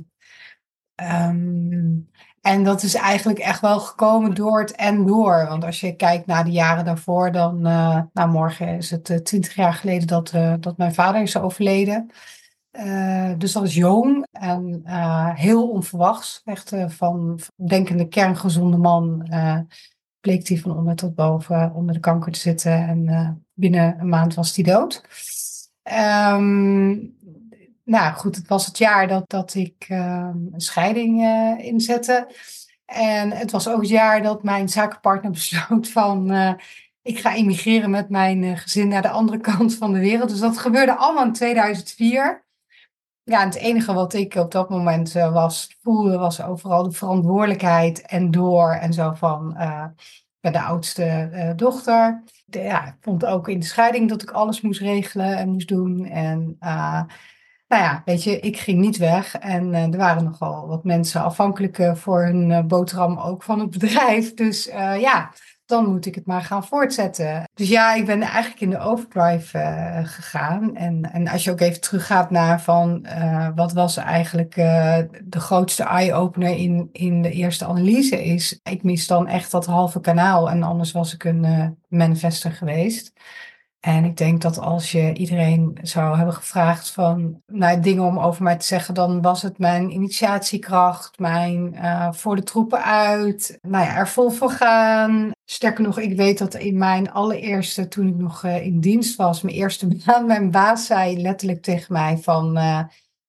[0.96, 2.00] ehm,
[2.42, 5.46] en dat is eigenlijk echt wel gekomen door het en door.
[5.48, 9.56] Want als je kijkt naar de jaren daarvoor, dan, eh, nou morgen is het twintig
[9.56, 12.12] jaar geleden dat, eh, dat mijn vader is overleden.
[12.74, 16.42] Eh, dus dat is jong en eh, heel onverwachts.
[16.44, 19.60] Echt eh, van denkende kerngezonde man eh,
[20.24, 22.72] bleek hij van onder tot boven onder de kanker te zitten.
[22.72, 25.04] En eh, binnen een maand was hij dood.
[25.84, 26.90] Ehm,
[27.84, 32.28] nou goed, het was het jaar dat, dat ik ehm, een scheiding eh, inzette.
[32.86, 36.32] En het was ook het jaar dat mijn zakenpartner besloot van...
[36.32, 36.54] eh,
[37.02, 40.30] ik ga emigreren met mijn gezin naar de andere kant van de wereld.
[40.30, 42.46] Dus dat gebeurde allemaal in 2004.
[43.24, 48.32] Ja, het enige wat ik op dat moment was, voelde, was overal de verantwoordelijkheid en
[48.32, 49.54] door en zo van
[50.40, 52.24] bij de oudste dochter.
[52.46, 56.06] ja, ik vond ook in de scheiding dat ik alles moest regelen en moest doen.
[56.06, 56.58] En
[57.74, 59.38] nou ja, weet je, ik ging niet weg.
[59.38, 63.60] En uh, er waren nogal wat mensen afhankelijk uh, voor hun uh, boterham ook van
[63.60, 64.34] het bedrijf.
[64.34, 64.66] Dus
[65.00, 65.32] ja,
[65.74, 67.44] dan moet ik het maar gaan voortzetten.
[67.54, 69.60] Dus ja, ik ben eigenlijk in de overdrive
[70.04, 70.76] gegaan.
[70.76, 73.08] En, en als je ook even teruggaat naar van
[73.56, 79.28] wat was eigenlijk de grootste eye-opener in, in de eerste analyse is, ik mis dan
[79.28, 83.14] echt dat halve kanaal en anders was ik een manifester geweest.
[83.86, 88.44] En ik denk dat als je iedereen zou hebben gevraagd van nou, dingen om over
[88.44, 93.86] mij te zeggen, dan was het mijn initiatiekracht, mijn uh, voor de troepen uit, nou
[93.86, 95.32] ja, er vol voor gaan.
[95.46, 99.42] Sterker nog, ik weet dat in mijn allereerste, toen ik nog uh, in dienst was,
[99.42, 102.80] mijn eerste baan, mijn baas zei letterlijk tegen mij van, uh,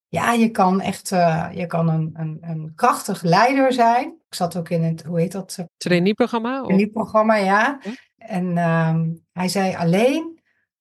[0.09, 1.09] ja, je kan echt,
[1.53, 4.07] je kan een, een, een krachtig leider zijn.
[4.29, 5.65] Ik zat ook in het, hoe heet dat?
[5.77, 6.63] Trainee-programma?
[6.63, 7.81] Trainee-programma, ja.
[8.17, 10.34] En ehm, hij zei alleen,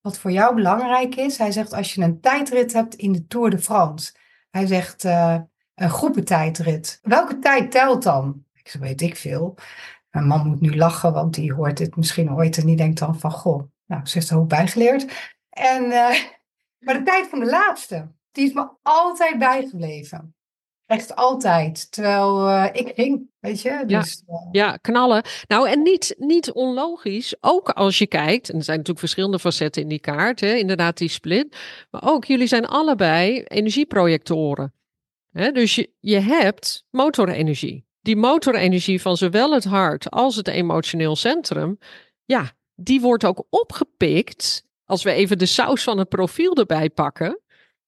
[0.04, 1.38] wat voor jou belangrijk is.
[1.38, 4.14] Hij zegt als je een tijdrit hebt in de Tour de France.
[4.50, 5.38] Hij zegt uh,
[5.76, 7.00] een groepentijdrit.
[7.02, 8.46] Welke tijd telt dan?
[8.54, 9.58] Ik zeg, weet ik veel.
[10.10, 13.20] Mijn man moet nu lachen, want die hoort dit misschien ooit en die denkt dan
[13.20, 15.32] van, goh, nou, ze heeft er ook bijgeleerd.
[15.50, 15.92] En, uh,
[16.86, 20.36] maar de tijd van de laatste, die is me altijd bijgebleven.
[20.86, 21.92] Echt altijd.
[21.92, 23.84] Terwijl uh, ik ging, weet je.
[23.88, 24.48] Dus, ja, uh...
[24.52, 25.24] ja, knallen.
[25.48, 27.36] Nou, en niet, niet onlogisch.
[27.42, 30.98] Ook als je kijkt, en er zijn natuurlijk verschillende facetten in die kaart, hè, inderdaad
[30.98, 31.58] die split.
[31.92, 34.74] Maar ook, jullie zijn allebei energieprojectoren.
[35.32, 37.86] Hè, dus je, je hebt motorenergie.
[38.02, 41.78] Die motorenergie van zowel het hart als het emotioneel centrum,
[42.26, 44.66] ja, die wordt ook opgepikt.
[44.86, 47.40] Als we even de saus van het profiel erbij pakken,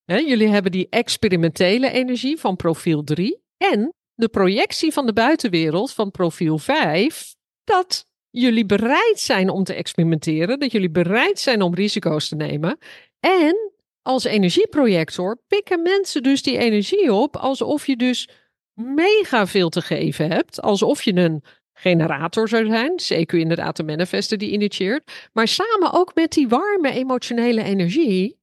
[0.06, 6.12] jullie hebben die experimentele energie van profiel 3 en de projectie van de buitenwereld van
[6.12, 7.36] profiel 5.
[7.64, 12.78] Dat jullie bereid zijn om te experimenteren, dat jullie bereid zijn om risico's te nemen.
[13.20, 18.30] En als energieprojector pikken mensen dus die energie op alsof je dus
[18.74, 20.62] mega veel te geven hebt.
[20.62, 22.92] Alsof je een generator zou zijn.
[22.92, 25.30] CQ inderdaad de manifester die initieert.
[25.34, 28.38] Maar samen ook met die warme emotionele energie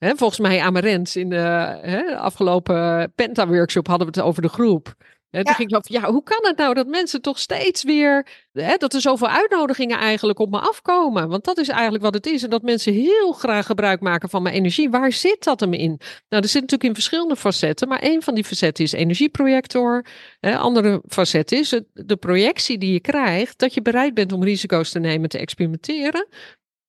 [0.00, 4.94] volgens mij Amarent in de afgelopen Penta-workshop hadden we het over de groep.
[5.30, 8.26] En toen ging ik af, ja, hoe kan het nou dat mensen toch steeds weer,
[8.52, 11.28] dat er zoveel uitnodigingen eigenlijk op me afkomen?
[11.28, 12.42] Want dat is eigenlijk wat het is.
[12.42, 14.90] En dat mensen heel graag gebruik maken van mijn energie.
[14.90, 16.00] Waar zit dat hem in?
[16.28, 20.04] Nou, er zit natuurlijk in verschillende facetten, maar een van die facetten is energieprojector.
[20.40, 24.90] Hè, andere facet is de projectie die je krijgt, dat je bereid bent om risico's
[24.90, 26.26] te nemen, te experimenteren.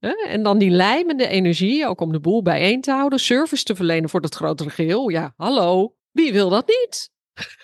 [0.01, 4.09] En dan die lijmende energie, ook om de boel bijeen te houden, service te verlenen
[4.09, 5.09] voor dat grotere geheel.
[5.09, 7.09] Ja, hallo, wie wil dat niet?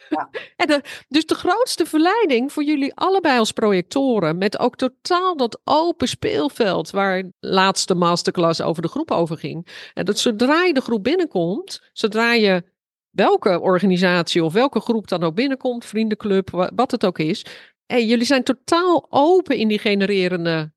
[0.10, 0.30] Ja.
[0.66, 6.08] en dus de grootste verleiding voor jullie allebei als projectoren, met ook totaal dat open
[6.08, 9.90] speelveld waar laatste masterclass over de groep over ging.
[9.94, 12.64] En dat zodra je de groep binnenkomt, zodra je
[13.10, 17.46] welke organisatie of welke groep dan ook binnenkomt, vriendenclub, wat het ook is,
[17.86, 20.76] en jullie zijn totaal open in die genererende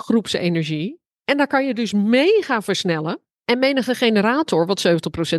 [0.00, 1.00] groepsenergie.
[1.24, 3.20] En daar kan je dus mega versnellen.
[3.44, 4.90] En menige generator, wat 70%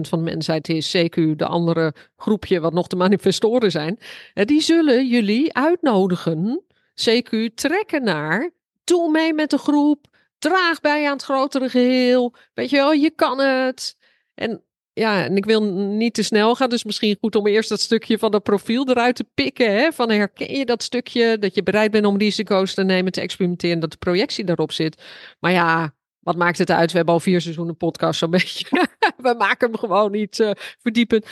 [0.02, 4.00] van de mensheid is, CQ, de andere groepje wat nog de manifestoren zijn,
[4.34, 8.52] die zullen jullie uitnodigen, CQ, trekken naar,
[8.84, 10.06] doe mee met de groep,
[10.40, 13.96] draag bij aan het grotere geheel, weet je wel, je kan het.
[14.34, 17.80] En ja, en ik wil niet te snel gaan, dus misschien goed om eerst dat
[17.80, 19.74] stukje van dat profiel eruit te pikken.
[19.74, 19.92] Hè?
[19.92, 23.80] Van herken je dat stukje, dat je bereid bent om risico's te nemen, te experimenteren,
[23.80, 25.02] dat de projectie daarop zit.
[25.40, 26.92] Maar ja, wat maakt het uit?
[26.92, 28.88] We hebben al vier seizoenen podcast zo'n beetje.
[29.18, 31.26] We maken hem gewoon niet uh, verdiepend.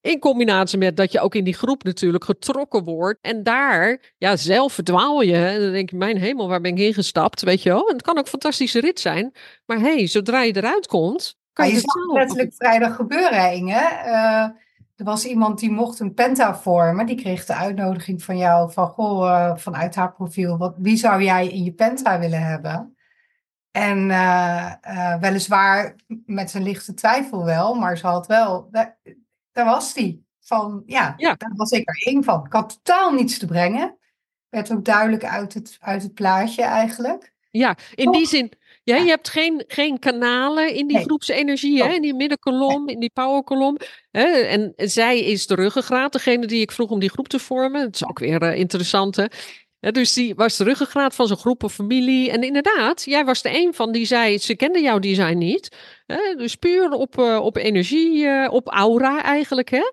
[0.00, 3.18] In combinatie met dat je ook in die groep natuurlijk getrokken wordt.
[3.20, 5.36] En daar, ja, zelf verdwaal je.
[5.36, 7.42] En dan denk je, mijn hemel, waar ben ik ingestapt?
[7.42, 7.88] Weet je wel?
[7.88, 9.32] En het kan ook een fantastische rit zijn.
[9.66, 14.02] Maar hé, hey, zodra je eruit komt, kan je, zag letterlijk vrijdag gebeuren, Inge.
[14.06, 14.48] Uh,
[14.96, 17.06] er was iemand die mocht een penta vormen.
[17.06, 20.58] Die kreeg de uitnodiging van jou van, goh, uh, vanuit haar profiel.
[20.58, 22.96] Wat, wie zou jij in je penta willen hebben?
[23.70, 25.94] En uh, weliswaar
[26.26, 28.98] met een lichte twijfel wel, maar ze had wel, daar,
[29.52, 30.28] daar was die.
[30.40, 32.44] Van, ja, ja, daar was ik er één van.
[32.44, 33.96] Ik had totaal niets te brengen.
[34.48, 37.34] Werd ook duidelijk uit het, uit het plaatje eigenlijk.
[37.50, 38.52] Ja, in die zin,
[38.96, 41.04] ja, je hebt geen, geen kanalen in die nee.
[41.04, 43.76] groepsenergie, hè, in die middenkolom, in die powerkolom.
[44.10, 47.80] Hè, en zij is de ruggengraat, degene die ik vroeg om die groep te vormen.
[47.80, 49.16] Dat is ook weer uh, interessant.
[49.16, 49.26] Hè.
[49.90, 52.30] dus die was de ruggengraat van zijn groep of familie.
[52.30, 55.76] En inderdaad, jij was de een van die zei, ze kenden jouw design niet.
[56.06, 56.34] Hè?
[56.36, 59.70] Dus puur op, uh, op energie, uh, op aura eigenlijk.
[59.70, 59.92] Hè?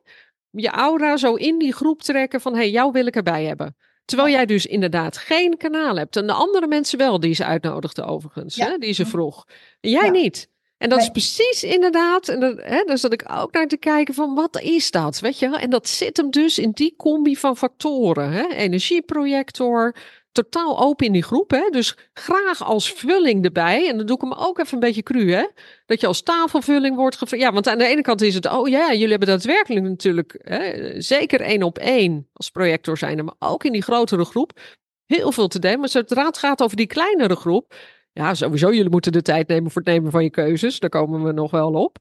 [0.49, 3.75] Je aura zo in die groep trekken van, hé, hey, jou wil ik erbij hebben.
[4.07, 6.15] Terwijl jij dus inderdaad geen kanaal hebt.
[6.15, 8.55] En de andere mensen wel, die ze uitnodigden overigens.
[8.55, 8.65] Ja.
[8.65, 8.77] Hè?
[8.77, 9.45] Die ze vroeg.
[9.81, 10.11] En jij ja.
[10.11, 10.49] niet.
[10.77, 14.13] En dat is precies inderdaad, en dat, hè, daar zat ik ook naar te kijken
[14.13, 17.57] van wat is dat, weet je En dat zit hem dus in die combi van
[17.57, 18.31] factoren.
[18.31, 18.47] Hè?
[18.47, 19.95] Energieprojector,
[20.43, 21.51] totaal open in die groep.
[21.51, 21.69] Hè?
[21.69, 23.89] Dus graag als vulling erbij.
[23.89, 25.47] En dan doe ik hem ook even een beetje cru, hè?
[25.85, 27.43] Dat je als tafelvulling wordt gevraagd.
[27.43, 30.91] Ja, want aan de ene kant is het, oh ja, jullie hebben daadwerkelijk natuurlijk, hè,
[31.01, 34.59] zeker één op één als projector zijn, maar ook in die grotere groep,
[35.05, 35.79] heel veel te delen.
[35.79, 37.75] Maar zodra het gaat over die kleinere groep,
[38.13, 40.79] ja, sowieso, jullie moeten de tijd nemen voor het nemen van je keuzes.
[40.79, 41.97] Daar komen we nog wel op.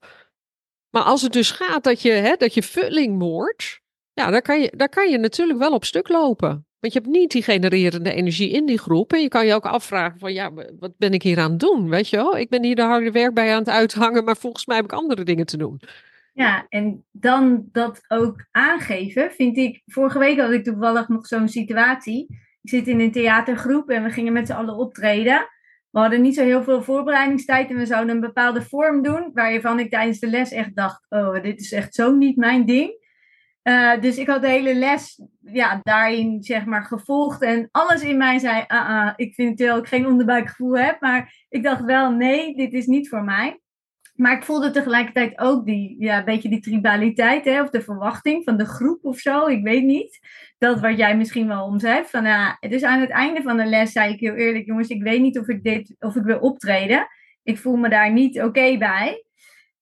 [0.90, 3.80] Maar als het dus gaat dat je, hè, dat je vulling wordt,
[4.12, 6.65] ja, daar kan, je, daar kan je natuurlijk wel op stuk lopen.
[6.80, 9.12] Want je hebt niet die genererende energie in die groep.
[9.12, 11.88] En je kan je ook afvragen van, ja, wat ben ik hier aan het doen?
[11.88, 14.66] Weet je wel, ik ben hier de harde werk bij aan het uithangen, maar volgens
[14.66, 15.80] mij heb ik andere dingen te doen.
[16.32, 19.82] Ja, en dan dat ook aangeven, vind ik.
[19.86, 22.26] Vorige week had ik toevallig nog zo'n situatie.
[22.62, 25.48] Ik zit in een theatergroep en we gingen met z'n allen optreden.
[25.90, 29.78] We hadden niet zo heel veel voorbereidingstijd en we zouden een bepaalde vorm doen, waarvan
[29.78, 33.05] ik tijdens de les echt dacht, oh, dit is echt zo niet mijn ding.
[33.68, 38.16] Uh, dus ik had de hele les ja, daarin zeg maar gevolgd en alles in
[38.16, 41.84] mij zei, ah, ah, ik vind het wel ik geen onderbuikgevoel heb, maar ik dacht
[41.84, 43.60] wel, nee, dit is niet voor mij.
[44.14, 48.56] Maar ik voelde tegelijkertijd ook die, ja, beetje die tribaliteit, hè, of de verwachting van
[48.56, 50.18] de groep of zo, ik weet niet.
[50.58, 52.10] Dat wat jij misschien wel omzet.
[52.10, 55.02] Van, ja, dus aan het einde van de les zei ik heel eerlijk, jongens, ik
[55.02, 57.06] weet niet of ik, dit, of ik wil optreden.
[57.42, 59.24] Ik voel me daar niet oké bij.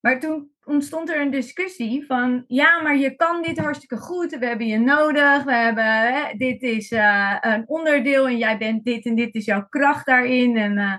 [0.00, 4.46] Maar toen ontstond er een discussie van, ja, maar je kan dit hartstikke goed, we
[4.46, 9.04] hebben je nodig, we hebben, hè, dit is uh, een onderdeel en jij bent dit
[9.04, 10.56] en dit is jouw kracht daarin.
[10.56, 10.94] En uh,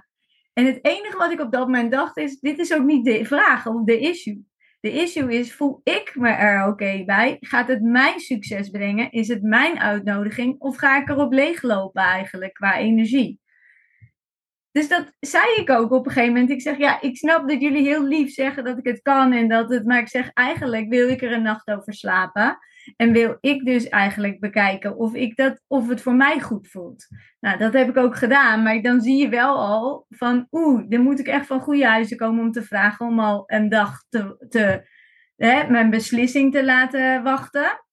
[0.55, 3.25] en het enige wat ik op dat moment dacht is, dit is ook niet de
[3.25, 4.45] vraag of de issue.
[4.79, 7.37] De issue is, voel ik me er oké bij?
[7.39, 9.11] Gaat het mijn succes brengen?
[9.11, 10.59] Is het mijn uitnodiging?
[10.59, 13.39] Of ga ik erop leeglopen eigenlijk qua energie?
[14.75, 16.51] Dus dat zei ik ook op een gegeven moment.
[16.51, 19.47] Ik zeg, ja, ik snap dat jullie heel lief zeggen dat ik het kan en
[19.47, 22.57] dat het, maar ik zeg, eigenlijk wil ik er een nacht over slapen.
[22.95, 27.07] En wil ik dus eigenlijk bekijken of, ik dat, of het voor mij goed voelt.
[27.39, 28.63] Nou, dat heb ik ook gedaan.
[28.63, 32.17] Maar dan zie je wel al van, oeh, dan moet ik echt van goede huizen
[32.17, 34.89] komen om te vragen om al een dag te, te,
[35.35, 37.85] hè, mijn beslissing te laten wachten.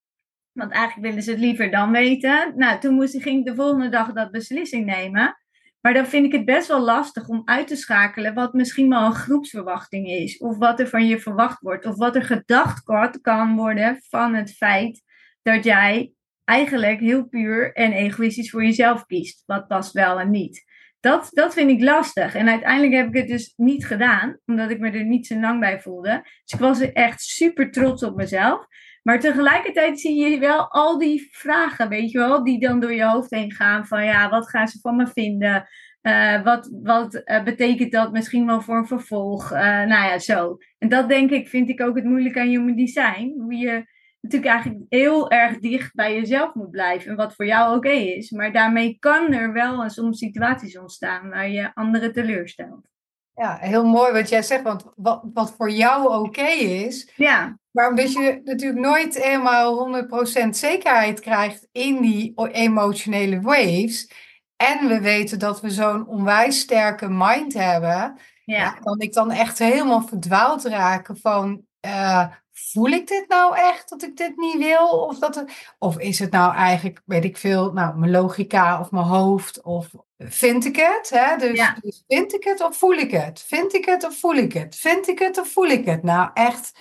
[0.53, 2.53] Want eigenlijk willen ze het liever dan weten.
[2.57, 5.37] Nou, toen moest, ging ik de volgende dag dat beslissing nemen.
[5.83, 9.05] Maar dan vind ik het best wel lastig om uit te schakelen wat misschien wel
[9.05, 10.39] een groepsverwachting is.
[10.39, 11.87] Of wat er van je verwacht wordt.
[11.87, 15.03] Of wat er gedacht kan worden van het feit
[15.43, 16.13] dat jij
[16.45, 19.43] eigenlijk heel puur en egoïstisch voor jezelf kiest.
[19.47, 20.65] Wat past wel en niet.
[21.01, 22.35] Dat, dat vind ik lastig.
[22.35, 25.61] En uiteindelijk heb ik het dus niet gedaan, omdat ik me er niet zo lang
[25.61, 26.21] bij voelde.
[26.23, 28.67] Dus ik was echt super trots op mezelf.
[29.03, 33.05] Maar tegelijkertijd zie je wel al die vragen, weet je wel, die dan door je
[33.05, 33.87] hoofd heen gaan.
[33.87, 35.69] Van ja, wat gaan ze van me vinden?
[36.03, 39.53] Uh, wat wat uh, betekent dat misschien wel voor een vervolg?
[39.53, 40.57] Uh, nou ja, zo.
[40.79, 43.35] En dat denk ik, vind ik ook het moeilijke aan human design.
[43.39, 43.85] Hoe je
[44.21, 47.11] natuurlijk eigenlijk heel erg dicht bij jezelf moet blijven.
[47.11, 48.31] En wat voor jou oké is.
[48.31, 52.92] Maar daarmee kan er wel soms situaties ontstaan waar je anderen teleurstelt.
[53.35, 54.63] Ja, heel mooi wat jij zegt.
[54.63, 57.13] Want wat, wat voor jou oké is.
[57.17, 57.59] Ja.
[57.71, 60.05] Maar omdat je natuurlijk nooit helemaal
[60.47, 64.11] 100% zekerheid krijgt in die emotionele waves.
[64.57, 68.19] En we weten dat we zo'n onwijs sterke mind hebben.
[68.45, 68.71] Ja.
[68.71, 71.63] kan ik dan echt helemaal verdwaald raken van.
[71.87, 72.27] Uh,
[72.73, 74.89] voel ik dit nou echt dat ik dit niet wil?
[74.89, 75.45] Of, dat
[75.79, 79.63] of is het nou eigenlijk, weet ik veel, nou, mijn logica of mijn hoofd?
[79.63, 81.11] Of vind ik het?
[81.11, 81.37] Hè?
[81.37, 83.41] Dus, dus vind ik het of voel ik het?
[83.41, 84.77] Vind ik het of voel ik het?
[84.77, 86.03] Vind ik het of voel ik het?
[86.03, 86.73] Nou, echt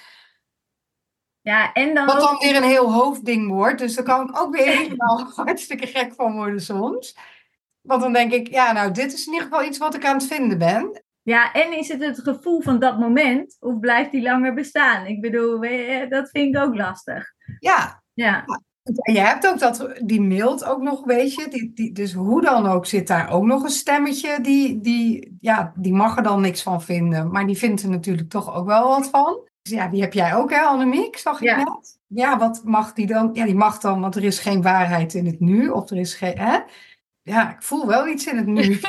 [1.42, 3.80] ja, en dan Wat dan weer een heel hoofdding wordt.
[3.80, 7.18] Dus daar kan ik ook weer helemaal hartstikke gek van worden soms.
[7.82, 10.18] Want dan denk ik, ja, nou, dit is in ieder geval iets wat ik aan
[10.18, 11.04] het vinden ben.
[11.24, 13.58] Ja, en is het het gevoel van dat moment?
[13.60, 15.06] Of blijft die langer bestaan?
[15.06, 15.60] Ik bedoel,
[16.10, 17.26] dat vind ik ook lastig.
[17.60, 18.04] Ja.
[18.14, 18.46] Ja.
[18.84, 21.48] En je hebt ook dat, die mailt ook nog, weet je.
[21.50, 24.42] Die, die, dus hoe dan ook zit daar ook nog een stemmetje.
[24.42, 27.32] Die, die, ja, die mag er dan niks van vinden.
[27.32, 29.50] Maar die vindt er natuurlijk toch ook wel wat van.
[29.62, 31.18] Dus ja, die heb jij ook, hè, Annemiek?
[31.18, 31.58] Zag ik ja.
[31.58, 32.00] net?
[32.08, 33.30] Ja, wat mag die dan?
[33.34, 35.70] Ja, die mag dan, want er is geen waarheid in het nu.
[35.70, 36.60] Of er is geen, hè?
[37.24, 38.80] Ja, ik voel wel iets in het nu.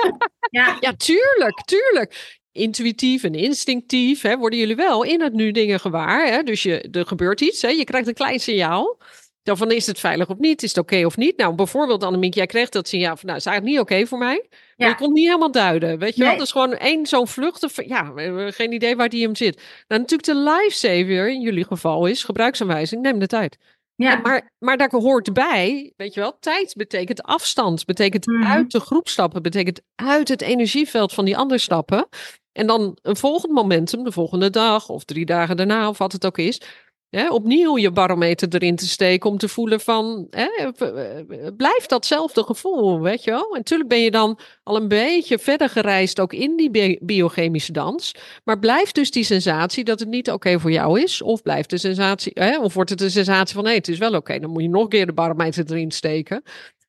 [0.50, 0.76] ja.
[0.80, 2.40] ja, tuurlijk, tuurlijk.
[2.52, 6.26] Intuïtief en instinctief hè, worden jullie wel in het nu dingen gewaar.
[6.26, 6.42] Hè?
[6.42, 7.68] Dus je, er gebeurt iets, hè?
[7.68, 8.98] je krijgt een klein signaal.
[9.42, 10.62] Dan van is het veilig of niet?
[10.62, 11.36] Is het oké of niet?
[11.36, 14.46] Nou, bijvoorbeeld Annemiek, jij kreeg dat signaal van, nou, is eigenlijk niet oké voor mij.
[14.76, 16.32] Maar je kon het niet helemaal duiden, weet je wel?
[16.32, 17.66] Dat is gewoon één zo'n vlucht.
[17.86, 19.56] Ja, we hebben geen idee waar die hem zit.
[19.88, 23.58] Nou, natuurlijk de lifesaver in jullie geval is, gebruiksaanwijzing, neem de tijd.
[23.94, 24.16] Ja.
[24.16, 28.44] Maar, maar daar hoort bij, weet je wel, tijd betekent afstand, betekent Mhm.
[28.44, 32.08] uit de groep stappen, betekent uit het energieveld van die ander stappen.
[32.52, 36.26] En dan een volgend momentum, de volgende dag of drie dagen daarna of wat het
[36.26, 36.60] ook is.
[37.16, 40.48] Hè, opnieuw je barometer erin te steken om te voelen van, hè,
[41.56, 43.50] blijft datzelfde gevoel, weet je wel?
[43.50, 47.72] En natuurlijk ben je dan al een beetje verder gereisd ook in die bi- biochemische
[47.72, 48.14] dans.
[48.44, 51.22] Maar blijft dus die sensatie dat het niet oké voor jou is?
[51.22, 54.14] Of blijft de sensatie, hè, of wordt het een sensatie van nee, het is wel
[54.14, 56.42] oké, dan moet je nog een keer de barometer erin steken.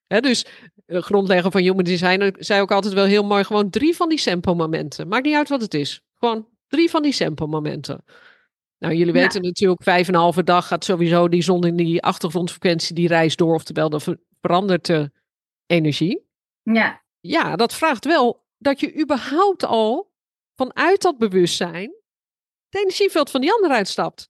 [0.08, 0.46] Dus
[0.86, 4.20] de grondlegger van Human Design zei ook altijd wel heel mooi, gewoon drie van die
[4.20, 5.08] sample-momenten.
[5.08, 6.02] Maakt niet uit wat het is.
[6.20, 8.04] Gewoon drie van die sample-momenten.
[8.84, 9.22] Nou, jullie Ja.
[9.22, 13.08] weten natuurlijk, vijf en een halve dag gaat sowieso die zon in die achtergrondfrequentie, die
[13.08, 15.12] reist door, oftewel dan ver- verandert de
[15.66, 16.28] energie.
[16.64, 17.02] ja.
[17.26, 20.12] Ja, dat vraagt wel dat je überhaupt al
[20.56, 21.94] vanuit dat bewustzijn
[22.70, 24.30] het energieveld van die ander uitstapt.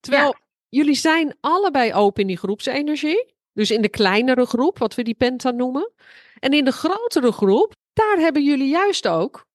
[0.00, 0.34] Terwijl
[0.68, 3.34] jullie zijn allebei open in die groepsenergie.
[3.52, 5.92] Dus in de kleinere groep, wat we die penta noemen.
[6.38, 9.46] En in de grotere groep, daar hebben jullie juist ook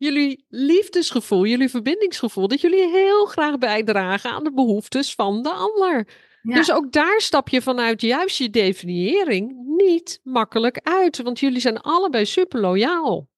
[0.00, 2.48] jullie liefdesgevoel, jullie verbindingsgevoel.
[2.48, 6.08] Dat jullie heel graag bijdragen aan de behoeftes van de ander.
[6.42, 6.54] Ja.
[6.54, 11.22] Dus ook daar stap je vanuit juist je definiëring niet makkelijk uit.
[11.22, 13.28] Want jullie zijn allebei super loyaal.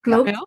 [0.00, 0.30] Klopt.
[0.30, 0.46] Ja.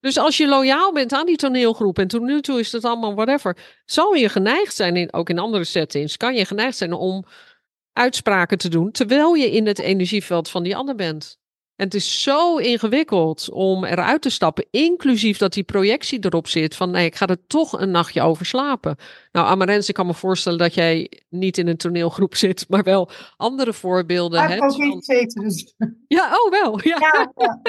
[0.00, 3.14] Dus als je loyaal bent aan die toneelgroep en tot nu toe is het allemaal
[3.14, 7.24] whatever, zal je geneigd zijn, in, ook in andere settings, kan je geneigd zijn om
[7.92, 11.40] uitspraken te doen terwijl je in het energieveld van die ander bent.
[11.82, 16.76] En het is zo ingewikkeld om eruit te stappen, inclusief dat die projectie erop zit
[16.76, 18.96] van nee, ik ga er toch een nachtje over slapen.
[19.32, 23.10] Nou, Amarens, ik kan me voorstellen dat jij niet in een toneelgroep zit, maar wel
[23.36, 24.62] andere voorbeelden ik hebt.
[24.62, 25.42] ook gezeten.
[25.42, 25.74] Dus.
[26.08, 26.80] Ja, oh wel.
[26.82, 26.96] Ja.
[26.98, 27.60] Ja, ja.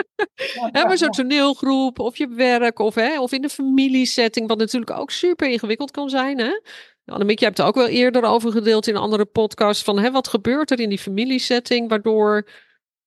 [0.85, 5.11] Maar zo'n toneelgroep of je werk of, hè, of in een familiesetting, wat natuurlijk ook
[5.11, 6.39] super ingewikkeld kan zijn.
[6.39, 6.59] Hè?
[7.05, 10.11] Annemiek, je hebt er ook wel eerder over gedeeld in een andere podcast van hè,
[10.11, 12.47] wat gebeurt er in die familiesetting waardoor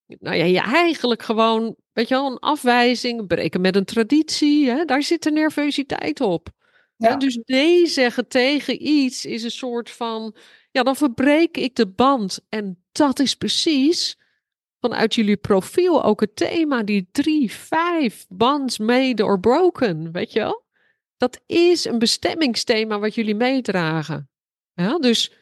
[0.07, 4.85] nou ja, je eigenlijk gewoon, weet je wel, een afwijzing, breken met een traditie, hè,
[4.85, 6.49] daar zit de nervositeit op.
[6.97, 7.11] Ja.
[7.11, 10.37] Hè, dus nee zeggen tegen iets is een soort van,
[10.71, 12.41] ja, dan verbreek ik de band.
[12.49, 14.19] En dat is precies
[14.81, 20.39] vanuit jullie profiel ook het thema, die drie, vijf bonds made or broken, weet je
[20.39, 20.65] wel?
[21.17, 24.31] Dat is een bestemmingsthema wat jullie meedragen.
[24.75, 25.33] Ja, dus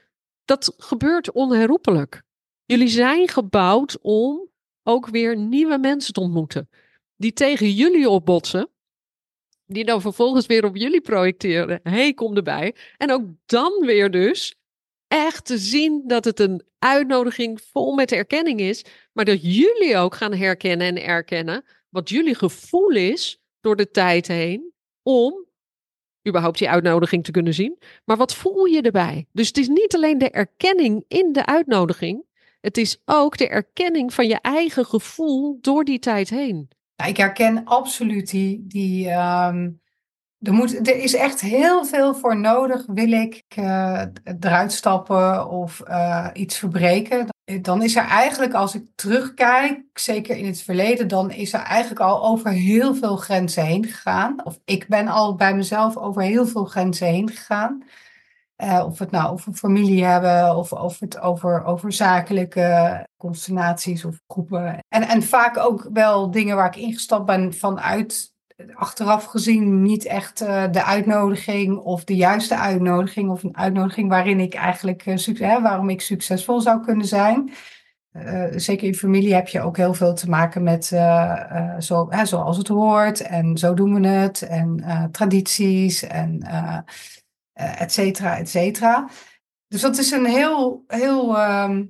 [0.44, 2.22] dat gebeurt onherroepelijk.
[2.64, 4.48] Jullie zijn gebouwd om
[4.84, 6.68] ook weer nieuwe mensen te ontmoeten.
[7.16, 8.68] Die tegen jullie opbotsen.
[9.66, 11.80] Die dan vervolgens weer op jullie projecteren.
[11.82, 12.74] hey, kom erbij.
[12.96, 14.54] En ook dan weer dus
[15.08, 18.84] echt te zien dat het een uitnodiging vol met erkenning is.
[19.12, 24.26] Maar dat jullie ook gaan herkennen en erkennen wat jullie gevoel is door de tijd
[24.26, 24.72] heen
[25.02, 25.46] om
[26.28, 27.78] überhaupt die uitnodiging te kunnen zien.
[28.04, 29.26] Maar wat voel je erbij?
[29.32, 32.24] Dus het is niet alleen de erkenning in de uitnodiging.
[32.64, 36.68] Het is ook de erkenning van je eigen gevoel door die tijd heen.
[37.06, 38.64] Ik herken absoluut die.
[38.66, 39.70] die ehm,
[40.38, 42.84] er, moet, er is echt heel veel voor nodig.
[42.86, 44.02] Wil ik eh,
[44.40, 47.26] eruit stappen of eh, iets verbreken?
[47.60, 52.00] Dan is er eigenlijk, als ik terugkijk, zeker in het verleden, dan is er eigenlijk
[52.00, 54.44] al over heel veel grenzen heen gegaan.
[54.44, 57.82] Of ik ben al bij mezelf over heel veel grenzen heen gegaan.
[58.56, 64.04] Eh, of we het nou over familie hebben, of of het over, over zakelijke constellaties
[64.04, 64.78] of groepen.
[64.88, 68.32] En, en vaak ook wel dingen waar ik ingestapt ben vanuit
[68.74, 73.30] achteraf gezien niet echt eh, de uitnodiging of de juiste uitnodiging.
[73.30, 77.52] Of een uitnodiging waarin ik eigenlijk eh, hè, waarom ik succesvol zou kunnen zijn.
[78.54, 80.84] Zeker in familie heb je ook heel veel te maken met
[81.78, 86.42] zo, hè, zoals het hoort en zo doen we het en tradities en
[87.54, 89.08] eh eh, et cetera, et cetera.
[89.68, 91.84] Dus dat is een heel, heel, ehm,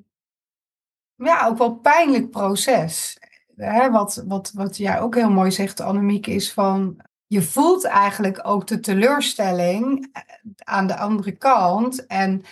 [1.14, 3.18] ja, ook wel pijnlijk proces.
[3.56, 8.40] Hè, wat, wat, wat jij ook heel mooi zegt, Annemiek, is van je voelt eigenlijk
[8.42, 10.22] ook de teleurstelling eh,
[10.56, 12.06] aan de andere kant.
[12.06, 12.42] En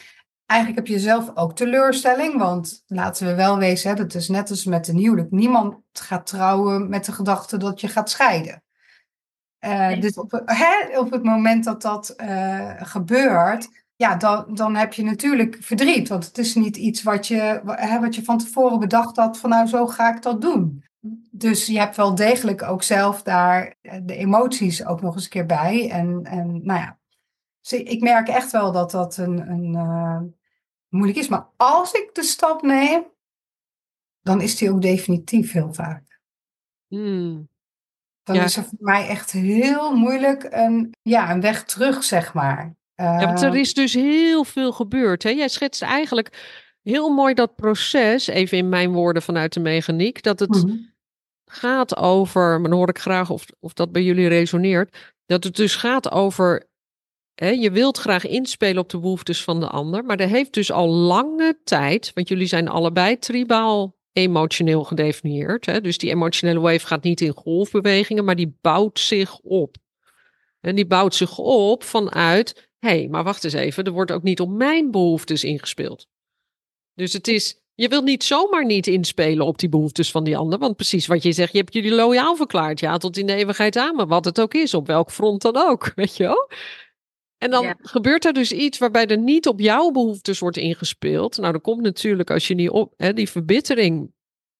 [0.46, 4.50] eigenlijk heb je zelf ook teleurstelling, want laten we wel wezen, hè, dat is net
[4.50, 5.30] als met een huwelijk.
[5.30, 8.62] Niemand gaat trouwen met de gedachte dat je gaat scheiden.
[9.62, 10.00] Eh, Nee.
[10.00, 14.92] Dus op, het- hè, op het moment dat dat eh, gebeurt, ja, dan, dan heb
[14.92, 16.08] je natuurlijk verdriet.
[16.08, 19.50] Want het is niet iets wat je, hè, wat je van tevoren bedacht had van
[19.50, 20.84] nou zo ga ik dat doen.
[21.30, 25.30] Dus je hebt wel degelijk ook zelf daar eh, de emoties ook nog eens een
[25.30, 25.90] keer bij.
[25.90, 26.98] En, en nou ja,
[27.60, 30.36] dus ik- merk echt wel dat dat een, een,
[30.88, 31.28] moeilijk is.
[31.28, 33.02] Maar als ik de stap neem,
[34.20, 36.20] dan is die ook definitief heel vaak.
[36.88, 37.50] Hmm.
[38.22, 38.44] Dan Ja.
[38.44, 42.74] is er voor mij echt heel moeilijk een, ja, een weg terug, zeg maar.
[42.94, 45.22] Ja, want er Eh, is dus heel veel gebeurd.
[45.22, 45.30] Hè?
[45.30, 50.38] Jij schetst eigenlijk heel mooi dat proces, even in mijn woorden vanuit de mechaniek, dat
[50.38, 50.76] het mhm.
[51.44, 55.56] gaat over, maar dan hoor ik graag of, of dat bij jullie resoneert, dat het
[55.56, 56.68] dus gaat over,
[57.34, 60.72] hè, je wilt graag inspelen op de behoeftes van de ander, maar er heeft dus
[60.72, 65.80] al lange tijd, want jullie zijn allebei tribaal emotioneel gedefinieerd, hè?
[65.80, 69.76] dus die emotionele wave gaat niet in golfbewegingen, maar die bouwt zich op.
[70.60, 74.22] En die bouwt zich op vanuit, hé, hey, maar wacht eens even, er wordt ook
[74.22, 76.06] niet op mijn behoeftes ingespeeld.
[76.94, 80.58] Dus het is, je wilt niet zomaar niet inspelen op die behoeftes van die ander.
[80.58, 82.80] Want precies wat je zegt, je hebt jullie loyaal verklaard.
[82.80, 83.96] Ja, tot in de eeuwigheid aan.
[83.96, 85.92] Maar wat het ook is, op welk front dan ook.
[85.94, 86.48] Weet je wel?
[87.42, 87.74] En dan Ja.
[87.80, 91.36] gebeurt er dus iets waarbij er niet op jouw behoeftes wordt ingespeeld.
[91.38, 94.12] Nou, dan komt natuurlijk als je die, op, hè, die verbittering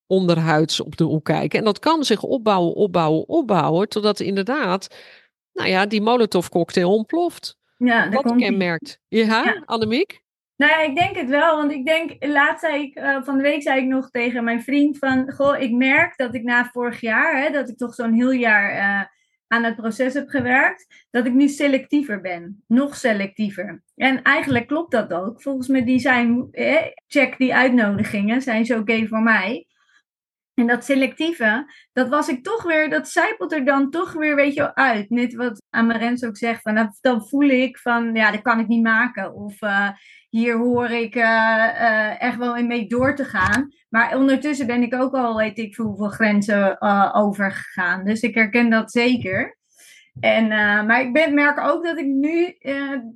[0.06, 1.58] onderhuids op de hoek kijken.
[1.58, 3.88] En dat kan zich opbouwen, opbouwen, opbouwen.
[3.88, 4.96] Totdat inderdaad,
[5.52, 7.56] nou ja, die Molotov cocktail ontploft.
[7.76, 8.98] Ja, daar Wat kenmerkt.
[9.08, 9.62] Ja, Ja.
[9.64, 10.20] Annemiek?
[10.56, 11.56] Nou ja, ik denk het wel.
[11.56, 14.62] Want ik denk, laatst zei ik, eh, van de week zei ik nog tegen mijn
[14.62, 18.12] vriend van, goh, ik merk dat ik na vorig jaar, hè, dat ik toch zo'n
[18.12, 19.06] heel jaar eh,
[19.52, 22.62] aan het proces heb gewerkt, dat ik nu selectiever ben.
[22.66, 23.82] Nog selectiever.
[23.96, 25.42] En eigenlijk klopt dat ook.
[25.42, 26.76] Volgens mij die zijn, eh,
[27.06, 29.66] check die uitnodigingen, zijn ze oké voor mij.
[30.54, 34.54] En dat selectieve, dat was ik toch weer, dat zijpelt er dan toch weer, weet
[34.54, 35.10] je, uit.
[35.10, 38.82] Net wat Amarens ook zegt, van, dan, voel ik van, ja, dat kan ik niet
[38.82, 39.34] maken.
[39.34, 39.88] Of eh,
[40.28, 43.68] hier hoor ik eh, eh, echt wel in mee door te gaan.
[43.88, 46.80] Maar ondertussen ben ik ook al, weet ik veel hoeveel grenzen
[47.14, 48.04] overgegaan.
[48.04, 49.58] Dus ik herken dat zeker.
[50.20, 50.48] En,
[50.86, 52.56] maar ik ben, merk ook dat ik nu,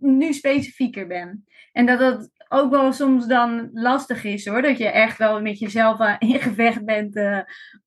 [0.00, 1.44] nu specifieker ben.
[1.72, 4.62] En dat dat ook wel soms dan lastig is hoor.
[4.62, 7.40] Dat je echt wel met jezelf eh, in gevecht bent eh,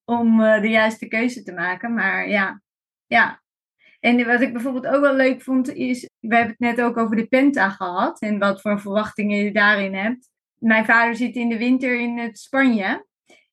[0.06, 1.94] om eh, de juiste keuze te maken.
[1.94, 2.62] Maar ja,
[3.08, 3.42] ja.
[4.00, 7.16] En wat ik bijvoorbeeld ook wel leuk vond is, we hebben het net ook over
[7.16, 8.22] de Penta gehad.
[8.22, 10.30] En wat voor verwachtingen je daarin hebt.
[10.58, 13.08] Mijn vader zit in de winter in het Spanje.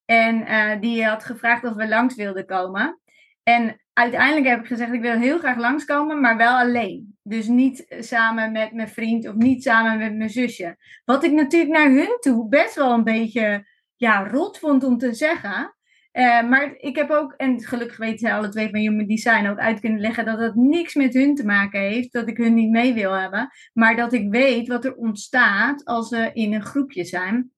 [0.04, 3.00] En die had gevraagd of we langs wilden komen.
[3.42, 7.18] En uiteindelijk heb ik gezegd, ik wil heel graag langskomen, maar wel alleen.
[7.22, 10.76] Dus niet samen met mijn vriend of niet samen met mijn zusje.
[11.05, 13.66] Wat ik natuurlijk naar hun toe best wel een beetje
[13.97, 15.74] ja, rot vond om te zeggen.
[16.12, 19.59] Eh, maar ik heb ook, en gelukkig weten zij alle twee van Human Design ook
[19.59, 22.70] uit kunnen leggen dat het niks met hun te maken heeft, dat ik hun niet
[22.70, 23.51] mee wil hebben.
[23.72, 27.51] Maar dat ik weet wat er ontstaat als ze in een groepje zijn.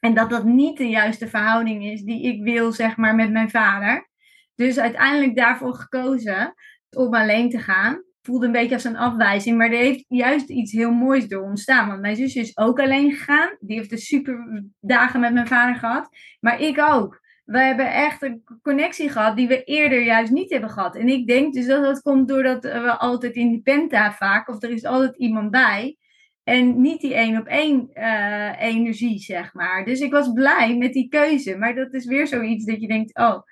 [0.00, 3.50] En dat dat niet de juiste verhouding is die ik wil, zeg maar, met mijn
[3.50, 4.12] vader.
[4.54, 6.54] Dus uiteindelijk daarvoor gekozen
[6.90, 8.02] om alleen te gaan.
[8.22, 11.88] Voelde een beetje als een afwijzing, maar er heeft juist iets heel moois door ontstaan.
[11.88, 13.56] Want mijn zusje is ook alleen gegaan.
[13.60, 16.08] Die heeft de super dagen met mijn vader gehad.
[16.40, 17.22] Maar ik ook.
[17.44, 20.96] We hebben echt een connectie gehad die we eerder juist niet hebben gehad.
[20.96, 24.62] En ik denk dus dat dat komt doordat we altijd in die penta vaak, of
[24.62, 25.96] er is altijd iemand bij.
[26.44, 29.84] En niet die één op één eh, energie, zeg maar.
[29.84, 31.56] Dus ik was blij met die keuze.
[31.56, 33.42] Maar dat is weer zoiets dat je denkt, oh,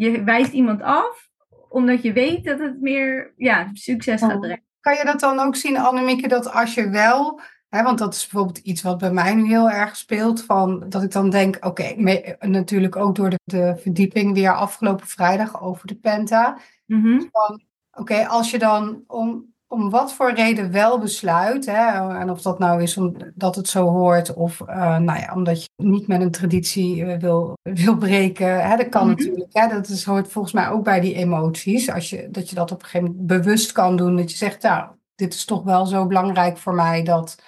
[0.00, 1.28] je wijst iemand af
[1.68, 4.64] omdat je weet dat het meer ja, succes gaat brengen.
[4.80, 8.26] Kan je dat dan ook zien, Annemieke, dat als je wel, hè, want dat is
[8.26, 11.94] bijvoorbeeld iets wat bij mij nu heel erg speelt, van dat ik dan denk, oké,
[12.40, 16.58] natuurlijk ook door de, de verdieping weer afgelopen vrijdag over de Penta.
[16.86, 17.20] Mhm.
[17.30, 22.42] Van, oké, als je dan om, om wat voor reden wel besluit, hè, en of
[22.42, 26.20] dat nou is omdat het zo hoort, of eh, nou ja, omdat je niet met
[26.20, 29.16] een traditie eh, wil, wil breken, hè, dat kan Mhm.
[29.16, 29.48] natuurlijk.
[29.52, 32.70] Hè, dat is, hoort volgens mij ook bij die emoties, als je, dat je dat
[32.72, 35.86] op een gegeven moment bewust kan doen, dat je zegt, nou, dit is toch wel
[35.86, 37.42] zo belangrijk voor mij dat.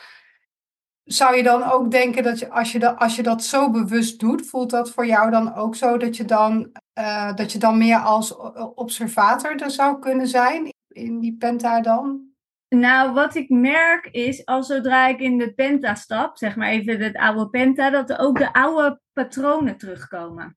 [1.05, 4.21] Zou je dan ook denken dat je als, je dat, als je dat zo bewust
[4.21, 7.79] doet, voelt dat voor jou dan ook zo dat je dan, eh, dat je dan
[7.79, 8.37] meer als
[8.75, 12.31] observator er zou kunnen zijn in die penta dan?
[12.69, 17.01] Nou, wat ik merk is, als zodra ik in de penta stap, zeg maar even
[17.01, 20.57] het oude penta, dat er ook de oude patronen terugkomen.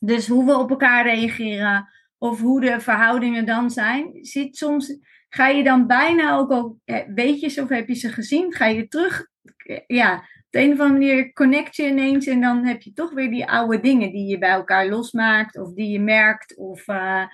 [0.00, 4.18] Dus hoe we op elkaar reageren of hoe de verhoudingen dan zijn.
[4.20, 4.98] Ziet, soms
[5.28, 8.52] ga je dan bijna ook al, eh, weet je ze of heb je ze gezien,
[8.52, 12.40] ga je terug, eh, ja, op de een of andere manier connect je ineens en
[12.40, 15.88] dan heb je toch weer die oude dingen die je bij elkaar losmaakt of die
[15.88, 16.56] je merkt.
[16.56, 17.24] Of, eh,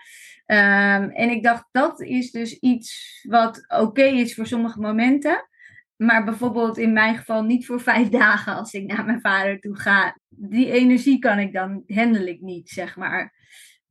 [0.48, 5.48] ehm, en ik dacht, dat is dus iets wat oké is voor sommige momenten.
[5.96, 9.76] Maar bijvoorbeeld in mijn geval niet voor vijf dagen als ik naar mijn vader toe
[9.76, 10.18] ga.
[10.28, 13.34] Die energie kan ik dan, handel ik niet, zeg maar.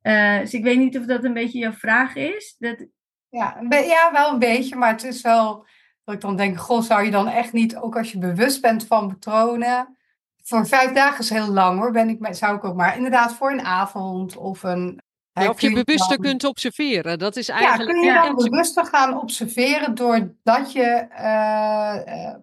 [0.02, 2.56] Eh, dus ik weet niet of dat een beetje jouw vraag is.
[2.60, 2.86] Dat,
[3.30, 5.68] Ja, ja, wel een beetje, maar het is wel.
[6.04, 8.86] Dat ik dan denk, goh, zou je dan echt niet, ook als je bewust bent
[8.86, 9.98] van patronen,
[10.44, 13.52] voor vijf dagen is heel lang hoor, ben ik, zou ik ook maar inderdaad voor
[13.52, 15.02] een avond of een
[15.44, 17.20] ja, of je bewuster kunt observeren.
[17.20, 17.90] Dat is eigenlijk.
[17.90, 21.96] Ja, kun je dan bewuster gaan observeren doordat je uh,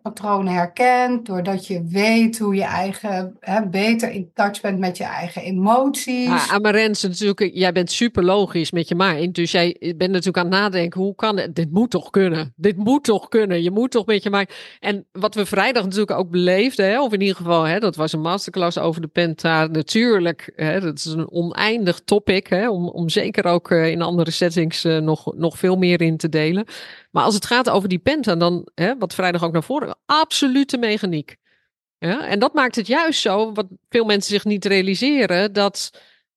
[0.02, 5.04] patronen herkent, doordat je weet hoe je eigen hè, beter in touch bent met je
[5.04, 6.26] eigen emoties.
[6.26, 9.34] Ja, Amarens, natuurlijk, jij bent super logisch met je mind.
[9.34, 11.54] Dus jij bent natuurlijk aan het nadenken: hoe kan het?
[11.54, 12.52] Dit moet toch kunnen?
[12.56, 13.62] Dit moet toch kunnen?
[13.62, 14.52] Je moet toch met je mind.
[14.80, 18.12] En wat we vrijdag natuurlijk ook beleefden, hè, of in ieder geval, hè, dat was
[18.12, 19.66] een masterclass over de Penta.
[19.66, 24.30] Natuurlijk, hè, dat is een oneindig topic hè, om om, zeker ook eh, in andere
[24.30, 26.64] settings uh, nog, nog veel meer in te delen.
[27.10, 30.78] Maar als het gaat over die penta, dan, hè, wat vrijdag ook naar voren, absolute
[30.78, 31.36] mechaniek.
[31.98, 32.26] Ja?
[32.26, 35.90] En dat maakt het juist zo, wat veel mensen zich niet realiseren, dat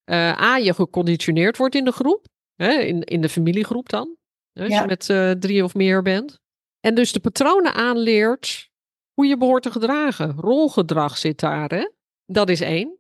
[0.06, 2.26] uh, A, je geconditioneerd wordt in de groep,
[2.56, 4.16] hè, in, in de familiegroep dan,
[4.54, 6.40] als je met drie of meer bent.
[6.80, 8.70] En dus de patronen aanleert
[9.14, 10.36] hoe je behoort te gedragen.
[10.38, 11.90] Rolgedrag zit daar, hè?
[12.26, 12.97] Dat is één.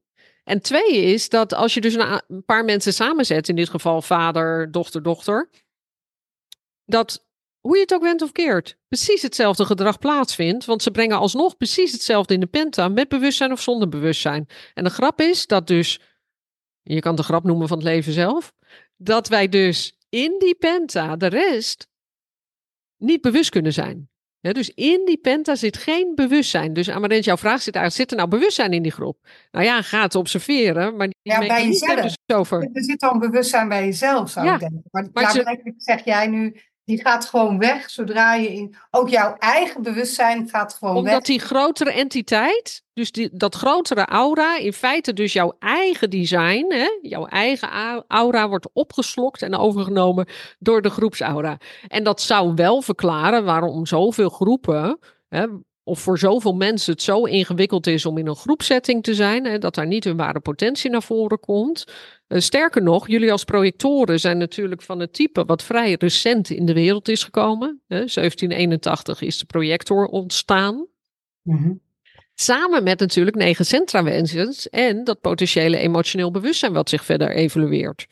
[0.48, 4.72] En twee is dat als je dus een, paar mensen samenzet, in dit geval vader,
[4.72, 5.50] dochter, dochter,
[6.86, 7.26] dat
[7.60, 10.66] hoe je het ook went of keert, precies hetzelfde gedrag plaatsvindt.
[10.66, 14.48] Want ze brengen alsnog precies hetzelfde in de penta, met bewustzijn of zonder bewustzijn.
[14.74, 16.00] En de grap is dat dus,
[16.82, 18.54] je kan de grap noemen van het leven zelf,
[18.96, 21.88] dat wij dus in die penta de rest
[22.98, 24.10] niet bewust kunnen zijn
[24.54, 26.74] dus in die penta zit geen bewustzijn.
[26.74, 29.18] Dus Amarent, jouw vraag zit uit, zit er nou bewustzijn in die groep?
[29.52, 32.02] Nou ja, ga het observeren, maar die ja, bij jezelf.
[32.02, 32.70] Dus over.
[32.74, 34.84] Er zit dan bewustzijn bij jezelf, zou ik denken.
[34.92, 35.46] Maar, maar
[35.78, 38.76] zeg jij nu, die gaat gewoon weg zodra je in.
[38.92, 41.14] Ook jouw eigen bewustzijn gaat gewoon Omdat weg.
[41.14, 46.66] Omdat die grotere entiteit, dus die, dat grotere aura, in feite dus jouw eigen design,
[46.74, 47.70] hè, jouw eigen
[48.08, 50.28] aura wordt opgeslokt en overgenomen
[50.60, 51.58] door de groepsaura.
[51.88, 55.00] En dat zou wel verklaren waarom zoveel groepen.
[55.30, 55.46] Hè,
[55.84, 59.58] of voor zoveel mensen het zo ingewikkeld is om in een groepsetting te zijn, hè,
[59.58, 61.86] dat daar niet hun ware potentie naar voren komt.
[62.28, 66.66] Uh, sterker nog, jullie als projectoren zijn natuurlijk van het type wat vrij recent in
[66.66, 67.82] de wereld is gekomen.
[67.88, 67.96] Hè.
[67.96, 70.88] 1781 is de projector ontstaan.
[71.42, 71.86] Mm
[72.40, 78.08] Samen met natuurlijk negen centrawezens en dat potentiële emotioneel bewustzijn wat zich verder evolueert.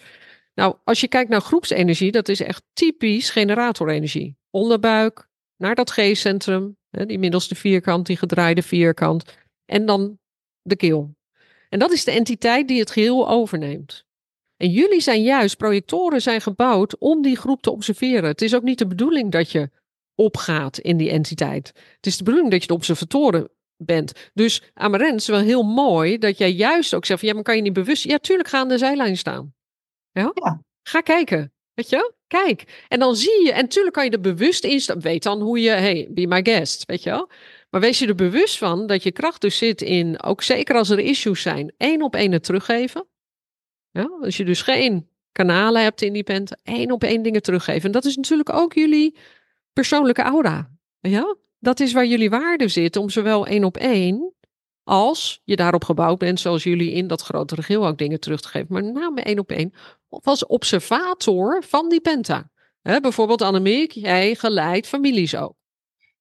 [0.53, 4.37] Nou, als je kijkt naar groepsenergie, dat is echt typisch generatorenergie.
[4.49, 9.37] Onderbuik, naar dat G-centrum, die middelste vierkant, die gedraaide vierkant.
[9.65, 10.19] En dan
[10.61, 11.15] de keel.
[11.69, 14.04] En dat is de entiteit die het geheel overneemt.
[14.65, 18.29] En jullie zijn juist, projectoren zijn gebouwd om die groep te observeren.
[18.29, 19.69] Het is ook niet de bedoeling dat je
[20.15, 21.67] opgaat in die entiteit.
[21.95, 24.29] Het is de bedoeling dat je de observatoren bent.
[24.33, 27.55] Dus Amarens, is wel heel mooi dat jij juist ook zegt van, ja, maar kan
[27.55, 28.03] je niet bewust...
[28.03, 29.53] Ja, tuurlijk, ga aan de zijlijn staan.
[30.11, 30.31] Ja?
[30.33, 30.61] ja.
[30.83, 31.53] Ga kijken.
[31.73, 32.13] Weet je?
[32.27, 32.85] Kijk.
[32.87, 34.99] En dan zie je, en tuurlijk kan je er bewust in staan.
[34.99, 36.85] Weet dan hoe je, hey, be my guest.
[36.85, 37.29] Weet je wel?
[37.69, 40.89] Maar wees je er bewust van dat je kracht dus zit in, ook zeker als
[40.89, 43.07] er issues zijn, één op één het teruggeven.
[43.95, 44.09] Ja?
[44.21, 47.83] Als je dus geen kanalen hebt in die pen, één op één dingen teruggeven.
[47.83, 49.15] En dat is natuurlijk ook jullie
[49.73, 50.71] persoonlijke aura.
[50.99, 51.35] Ja?
[51.59, 54.33] Dat is waar jullie waarde zit, om zowel één op één
[54.83, 58.47] als je daarop gebouwd bent, zoals jullie in dat grotere geheel ook dingen terug te
[58.47, 59.73] geven, maar name één op één,
[60.09, 62.49] of als observator van die penta.
[62.81, 65.55] He, bijvoorbeeld Annemiek, jij geleidt families ook.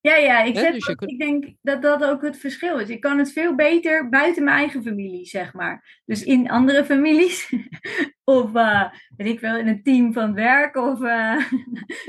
[0.05, 2.89] Ja, ja, ik, zet dus ik denk dat dat ook het verschil is.
[2.89, 6.01] Ik kan het veel beter buiten mijn eigen familie, zeg maar.
[6.05, 7.53] Dus in andere families.
[8.23, 10.75] of uh, weet ik wel, in een team van werk.
[10.75, 11.05] Of uh,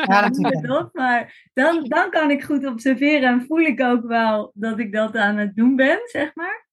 [0.09, 0.29] ja,
[0.61, 4.93] dat Maar dan, dan kan ik goed observeren en voel ik ook wel dat ik
[4.93, 6.67] dat aan het doen ben, zeg maar.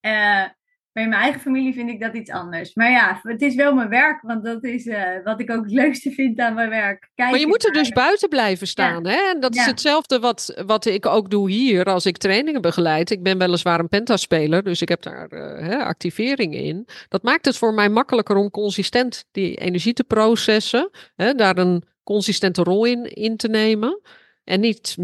[0.00, 0.48] Uh,
[0.98, 2.74] maar in mijn eigen familie vind ik dat iets anders.
[2.74, 5.72] Maar ja, het is wel mijn werk, want dat is uh, wat ik ook het
[5.72, 7.10] leukste vind aan mijn werk.
[7.14, 9.06] Kijk maar je moet er dus buiten blijven staan.
[9.06, 9.16] Hè?
[9.16, 13.10] En dat is hetzelfde wat, wat ik ook doe hier als ik trainingen begeleid.
[13.10, 16.88] Ik ben weliswaar een pentaspeler, dus ik heb daar uh, hè, activering in.
[17.08, 20.90] Dat maakt het voor mij makkelijker om consistent die energie te processen.
[21.16, 24.00] Hè, daar een consistente rol in, in te nemen.
[24.44, 24.96] En niet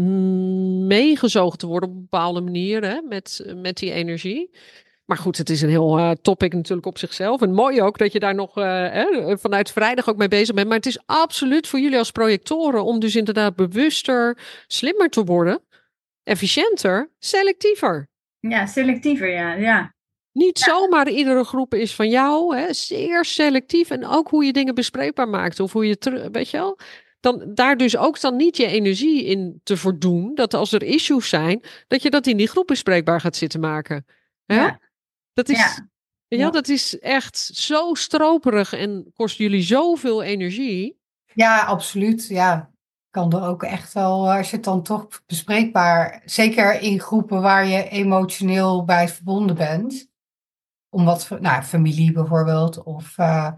[0.87, 4.49] meegezogen te worden op een bepaalde manier hè, met, met die energie.
[5.05, 7.41] Maar goed, het is een heel uh, topic natuurlijk op zichzelf.
[7.41, 10.67] En mooi ook dat je daar nog uh, vanuit vrijdag ook mee bezig bent.
[10.67, 14.37] Maar het is absoluut voor jullie als projectoren om dus inderdaad bewuster,
[14.67, 15.61] slimmer te worden.
[16.23, 18.09] Efficiënter, selectiever.
[18.39, 19.53] Ja, selectiever, ja.
[19.53, 19.93] ja.
[20.31, 22.57] Niet zomaar iedere groep is van jou.
[22.57, 22.73] Hè?
[22.73, 23.89] Zeer selectief.
[23.89, 25.59] En ook hoe je dingen bespreekbaar maakt.
[25.59, 26.79] Of hoe je, weet je wel,
[27.19, 30.35] dan daar dus ook dan niet je energie in te verdoen.
[30.35, 34.05] Dat als er issues zijn, dat je dat in die groep bespreekbaar gaat zitten maken.
[34.45, 34.79] Ja.
[35.35, 35.57] Dat is,
[36.27, 36.37] ja.
[36.37, 36.49] ja.
[36.49, 40.99] dat is echt zo stroperig en kost jullie zoveel energie.
[41.33, 42.27] Ja, absoluut.
[42.27, 42.71] Ja.
[43.09, 47.65] kan er ook echt wel, als je het dan toch bespreekbaar, zeker in groepen waar
[47.65, 50.09] je emotioneel bij verbonden bent,
[50.89, 53.51] om wat, nou, familie bijvoorbeeld, of uh,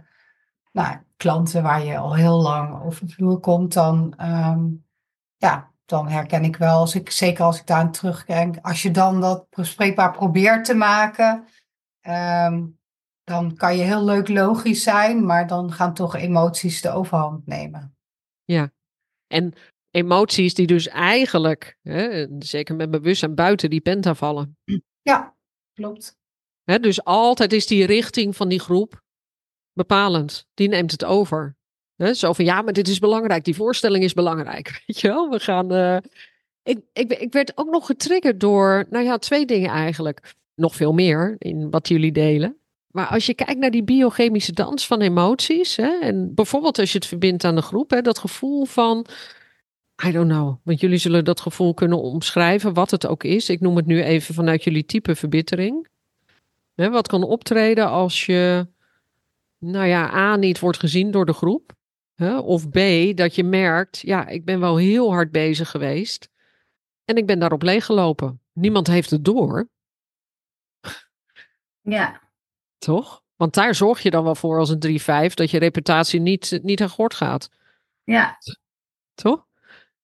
[0.72, 4.66] nou, klanten waar je al heel lang over de vloer komt, dan, ehm,
[5.36, 8.92] ja, dan herken ik wel, als ik, zeker als ik daar aan terugdenk, als je
[8.92, 11.44] dan dat bespreekbaar probeert te maken,
[12.08, 12.66] ehm,
[13.24, 17.98] dan kan je heel leuk logisch zijn, maar dan gaan toch emoties de overhand nemen.
[18.44, 18.72] Ja,
[19.28, 19.54] en
[19.92, 24.58] emoties die dus eigenlijk, hè, zeker met bewustzijn, buiten die penta vallen.
[25.02, 25.36] Ja,
[25.74, 26.18] klopt.
[26.64, 29.04] Hè, dus altijd is die richting van die groep
[29.74, 30.48] bepalend.
[30.54, 31.56] Die neemt het over.
[31.96, 33.44] Hè, zo van ja, maar dit is belangrijk.
[33.44, 34.68] Die voorstelling is belangrijk.
[34.86, 35.74] Weet je wel, we gaan.
[35.74, 35.98] Uh...
[36.64, 40.36] Ik, ik, ik werd ook nog getriggerd door, nou ja, twee dingen eigenlijk.
[40.58, 42.58] Nog veel meer in wat jullie delen.
[42.88, 46.98] Maar als je kijkt naar die biochemische dans van emoties, hè, en bijvoorbeeld als je
[46.98, 49.06] het verbindt aan de groep, hè, dat gevoel van,
[50.06, 53.50] I don't know, want jullie zullen dat gevoel kunnen omschrijven, wat het ook is.
[53.50, 55.88] Ik noem het nu even vanuit jullie type verbittering.
[56.76, 58.68] Hè, wat kan optreden als je,
[59.58, 61.74] nou ja, A, niet wordt gezien door de groep,
[62.16, 62.80] hè, of B,
[63.16, 66.30] dat je merkt, ja, ik ben wel heel hard bezig geweest
[67.06, 68.42] en ik ben daarop leeggelopen.
[68.54, 69.70] Niemand heeft het door.
[71.90, 72.22] Ja.
[72.78, 73.24] Toch?
[73.36, 76.82] Want daar zorg je dan wel voor als een 3-5 dat je reputatie niet, niet
[76.82, 77.50] aan gort gaat.
[78.04, 78.38] Ja.
[79.14, 79.46] Toch?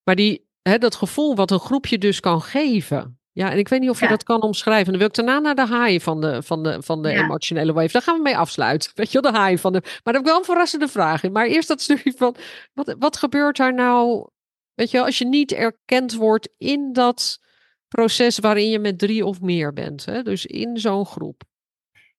[0.03, 3.19] Maar die, hè, dat gevoel wat een groepje dus kan geven.
[3.31, 4.89] Ja, en ik weet niet of je dat kan omschrijven.
[4.89, 7.91] Dan wil ik daarna naar de haai van de, van de, van de emotionele wave.
[7.91, 8.91] Daar gaan we mee afsluiten.
[8.95, 9.79] Weet je wel, de haai van de.
[9.81, 11.31] Maar dan heb ik wel een verrassende vraag in.
[11.31, 12.35] Maar eerst dat stukje van.
[12.73, 14.27] Wat, wat gebeurt daar nou?
[14.73, 17.39] Weet je wel, als je niet erkend wordt in dat
[17.87, 20.05] proces waarin je met drie of meer bent.
[20.05, 20.23] Hè?
[20.23, 21.43] Dus in zo'n groep.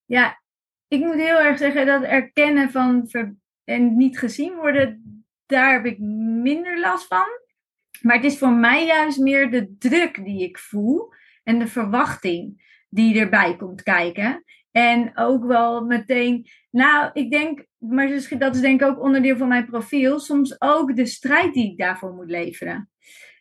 [0.06, 0.42] Ja,
[0.88, 3.08] ik moet heel erg zeggen dat erkennen van
[3.64, 5.98] en niet gezien worden, daar heb ik
[6.42, 7.26] minder last van.
[8.02, 12.62] Maar het is voor mij juist meer de druk die ik voel en de verwachting
[12.88, 14.44] die erbij komt kijken.
[14.70, 19.48] En ook wel meteen, nou, ik denk, maar dat is denk ik ook onderdeel van
[19.48, 22.90] mijn profiel, soms ook de strijd die ik daarvoor moet leveren.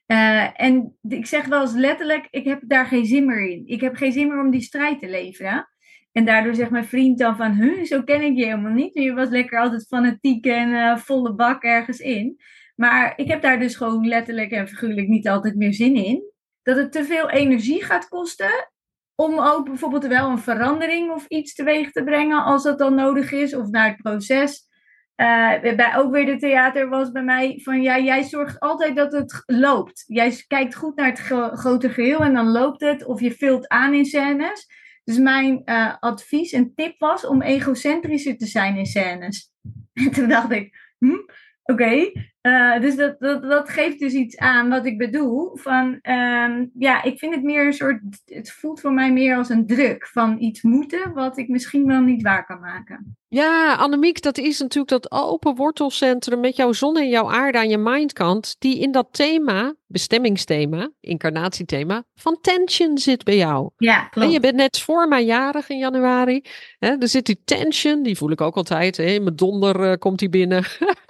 [0.07, 3.63] Uh, en ik zeg wel eens letterlijk, ik heb daar geen zin meer in.
[3.65, 5.72] Ik heb geen zin meer om die strijd te leveren.
[6.13, 8.93] En daardoor zegt mijn vriend dan van, huh, zo ken ik je helemaal niet.
[8.93, 12.41] Je was lekker altijd fanatiek en uh, volle bak ergens in.
[12.75, 16.31] Maar ik heb daar dus gewoon letterlijk en figuurlijk niet altijd meer zin in.
[16.63, 18.71] Dat het te veel energie gaat kosten
[19.15, 23.31] om ook bijvoorbeeld wel een verandering of iets teweeg te brengen als dat dan nodig
[23.31, 23.55] is.
[23.55, 24.71] Of naar het proces.
[25.15, 29.11] Uh, bij ook weer de theater was bij mij van ja, jij zorgt altijd dat
[29.11, 30.03] het loopt.
[30.07, 31.19] Jij kijkt goed naar het
[31.59, 33.05] grote geheel en dan loopt het.
[33.05, 34.67] Of je vult aan in scènes.
[35.03, 39.51] Dus mijn uh, advies en tip was om egocentrischer te zijn in scènes.
[39.93, 41.19] En toen dacht ik, hm,
[41.63, 42.11] oké.
[42.47, 45.57] Uh, dus dat, dat, dat geeft dus iets aan wat ik bedoel.
[45.57, 49.49] Van, um, ja, ik vind het meer een soort, het voelt voor mij meer als
[49.49, 53.17] een druk van iets moeten, wat ik misschien wel niet waar kan maken.
[53.33, 57.69] Ja, Annemiek, dat is natuurlijk dat open wortelcentrum met jouw zon en jouw aarde aan
[57.69, 63.69] je mindkant, die in dat thema, bestemmingsthema, incarnatiethema, van tension zit bij jou.
[63.77, 64.27] Ja, klopt.
[64.27, 66.41] En je bent net voor mijn jarig in januari.
[66.79, 68.97] Hè, er zit die tension, die voel ik ook altijd.
[68.97, 70.63] Hè, in mijn donder uh, komt die binnen.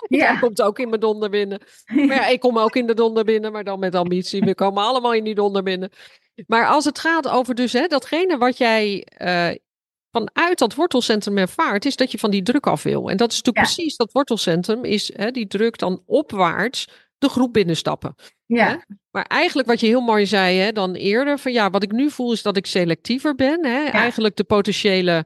[0.07, 0.35] Ja.
[0.39, 1.61] komt ook in mijn donder binnen.
[1.95, 4.41] Maar ja, ik kom ook in de donder binnen, maar dan met ambitie.
[4.41, 5.89] We komen allemaal in die donder binnen.
[6.47, 9.49] Maar als het gaat over dus hè, datgene wat jij uh,
[10.11, 13.09] vanuit dat wortelcentrum ervaart, is dat je van die druk af wil.
[13.09, 17.53] En dat is natuurlijk precies dat wortelcentrum, is hè, die druk dan opwaarts de groep
[17.53, 18.15] binnenstappen.
[18.45, 18.67] Ja.
[18.67, 18.95] Hè?
[19.11, 22.09] Maar eigenlijk wat je heel mooi zei hè, dan eerder, van ja, wat ik nu
[22.09, 23.65] voel is dat ik selectiever ben.
[23.65, 23.83] Hè?
[23.83, 25.25] Eigenlijk de potentiële,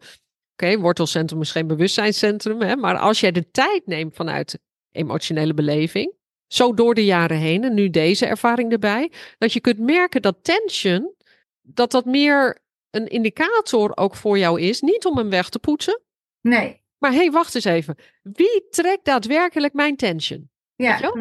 [0.54, 4.60] oké, wortelcentrum is geen bewustzijnscentrum, hè, maar als jij de tijd neemt vanuit
[4.98, 6.14] emotionele beleving,
[6.48, 10.38] zo door de jaren heen en nu deze ervaring erbij, dat je kunt merken dat
[10.42, 11.14] tension,
[11.62, 16.02] dat dat meer een indicator ook voor jou is, niet om hem weg te poetsen.
[16.42, 16.82] Nee.
[16.98, 17.96] Maar hé, hey, wacht eens even.
[18.22, 20.50] Wie trekt daadwerkelijk mijn tension?
[20.76, 21.12] Ja,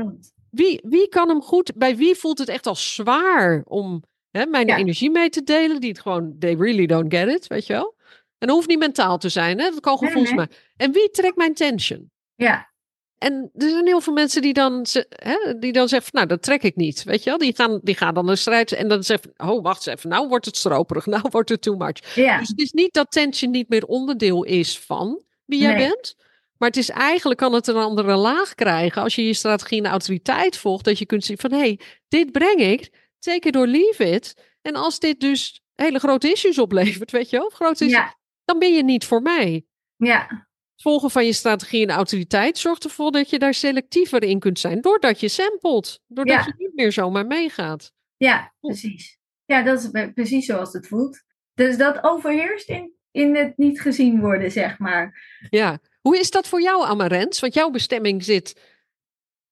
[0.50, 4.68] wie, wie kan hem goed, bij wie voelt het echt als zwaar om hè, mijn
[4.68, 7.94] energie mee te delen, die het gewoon, they really don't get it, weet je wel?
[8.38, 9.70] En dat hoeft niet mentaal te zijn, hè?
[9.70, 10.46] dat kan gevoels nee,
[10.76, 12.10] En wie trekt mijn tension?
[12.34, 12.74] Ja.
[13.18, 16.62] En er zijn heel veel mensen die dan, hè, die dan zeggen, nou, dat trek
[16.62, 17.04] ik niet.
[17.04, 19.86] Weet je wel, die gaan, die gaan dan een strijd en dan zeggen, oh, wacht
[19.86, 22.14] eens even, nou wordt het stroperig, nou wordt het too much.
[22.14, 22.38] Ja.
[22.38, 26.16] Dus het is niet dat tension niet meer onderdeel is van wie jij bent.
[26.58, 29.90] Maar het is eigenlijk, kan het een andere laag krijgen als je je strategie en
[29.90, 30.84] autoriteit volgt.
[30.84, 34.34] Dat je kunt zien van, hé, hey, dit breng ik, take it or leave it.
[34.62, 38.14] En als dit dus hele grote issues oplevert, weet je wel, grote issues,
[38.44, 39.66] dan ben je niet voor mij.
[39.96, 40.45] Ja.
[40.76, 44.80] Volgen van je strategie en autoriteit zorgt ervoor dat je daar selectiever in kunt zijn.
[44.80, 46.00] Doordat je samplet.
[46.06, 46.44] Doordat Ja.
[46.46, 47.92] je niet meer zomaar meegaat.
[48.16, 49.18] Ja, precies.
[49.44, 51.22] Ja, dat is precies zoals het voelt.
[51.54, 55.36] Dus dat overheerst in, in het niet gezien worden, zeg maar.
[55.50, 55.78] Ja.
[56.00, 57.40] Hoe is dat voor jou, Amarens?
[57.40, 58.60] Want jouw bestemming zit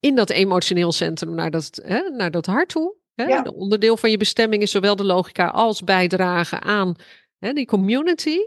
[0.01, 2.95] in dat emotioneel centrum naar dat, hè, naar dat hart toe.
[3.15, 3.25] Hè?
[3.25, 3.43] Ja.
[3.43, 6.95] De onderdeel van je bestemming is zowel de logica als bijdragen aan
[7.39, 8.39] hè, die community.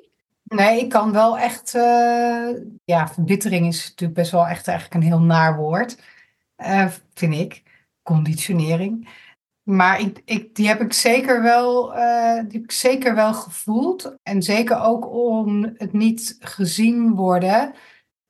[0.48, 1.76] Nee, ik kan wel echt.
[1.76, 2.50] eh,
[2.86, 5.98] ja, verbittering is natuurlijk best wel echt eigenlijk een heel naar woord.
[6.56, 7.64] eh, vind ik.
[8.04, 9.10] Conditionering.
[9.64, 14.16] Maar ik, die heb ik zeker wel, eh, die heb ik zeker wel gevoeld.
[14.24, 17.74] En zeker ook om het niet gezien worden.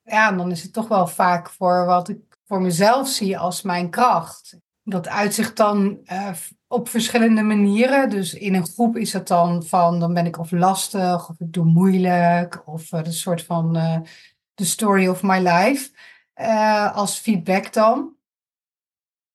[0.02, 3.90] Ja, dan is het toch wel vaak voor wat ik voor mezelf zie als mijn
[3.90, 4.56] kracht.
[4.82, 6.00] Dat uitzicht dan
[6.68, 8.10] op verschillende manieren.
[8.10, 11.52] Dus in een groep is het dan van, dan ben ik of lastig, of ik
[11.52, 14.00] doe moeilijk, of eh, een soort van eh
[14.54, 15.90] the story of my life.
[16.34, 18.16] eh, als feedback dan.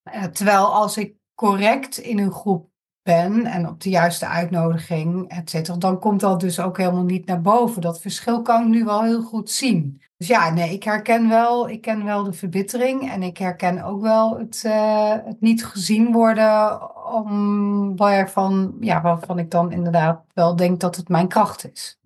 [0.04, 2.70] Eh, terwijl als ik correct in een groep
[3.02, 7.26] ben en op de juiste uitnodiging, et cetera, dan komt dat dus ook helemaal niet
[7.26, 7.82] naar boven.
[7.82, 10.03] Dat verschil kan ik nu wel heel goed zien.
[10.24, 14.02] Dus ja, nee, ik herken wel, ik ken wel de verbittering en ik herken ook
[14.02, 20.56] wel het, eh, het niet gezien worden om waarvan, ja, waarvan ik dan inderdaad wel
[20.56, 22.00] denk dat het mijn kracht is.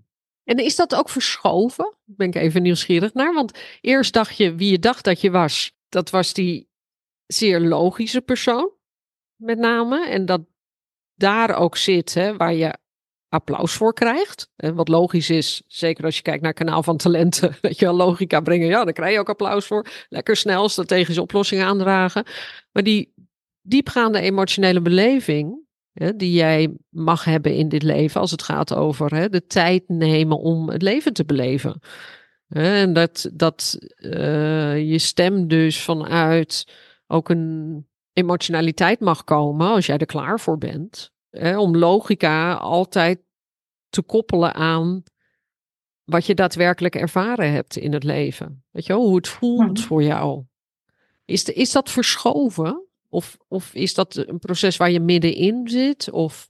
[0.44, 1.84] En is dat ook verschoven?
[1.84, 3.34] Daar Ben ik even nieuwsgierig naar.
[3.34, 5.76] Want eerst dacht je wie je dacht dat je was.
[5.90, 6.70] Dat was die
[7.26, 8.72] zeer logische persoon,
[9.36, 10.08] met name.
[10.08, 10.42] En dat
[11.16, 12.78] daar ook zit hè, waar je
[13.38, 14.52] applaus voor krijgt.
[14.56, 17.96] En wat logisch is, zeker als je kijkt naar Kanaal van Talenten, dat je wel
[17.96, 18.68] logica brengen.
[18.68, 19.88] Ja, daar krijg je ook applaus voor.
[20.10, 22.26] Lekker snel, strategische oplossingen aandragen.
[22.72, 23.14] Maar die
[23.62, 29.16] diepgaande emotionele beleving, hè, die jij mag hebben in dit leven, als het gaat over
[29.16, 31.80] hè, de tijd nemen om het leven te beleven.
[32.48, 36.68] En dat, dat eh, je stem dus vanuit
[37.08, 41.12] ook een emotionaliteit mag komen, als jij er klaar voor bent.
[41.30, 43.20] Hè, om logica altijd
[43.90, 45.04] te koppelen aan
[46.04, 48.64] wat je daadwerkelijk ervaren hebt in het leven.
[48.72, 49.88] Weet je wel, hoe het voelt Mhm.
[49.88, 50.44] voor jou.
[51.26, 52.86] Is, de, is dat verschoven?
[53.10, 56.12] Of, of is dat een proces waar je middenin zit?
[56.12, 56.50] Of,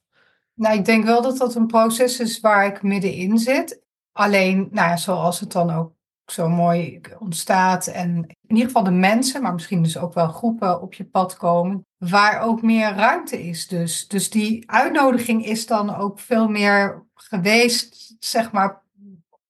[0.54, 3.82] Nou, ik denk wel dat dat een proces is waar ik middenin zit.
[4.12, 5.94] Alleen, nou ja, zoals het dan ook
[6.26, 7.88] zo mooi ontstaat.
[7.88, 8.16] En
[8.48, 11.86] in ieder geval de mensen, maar misschien dus ook wel groepen op je pad komen.
[11.98, 13.68] Waar ook meer ruimte is.
[13.68, 18.82] Dus, dus die uitnodiging is dan ook veel meer geweest, zeg maar,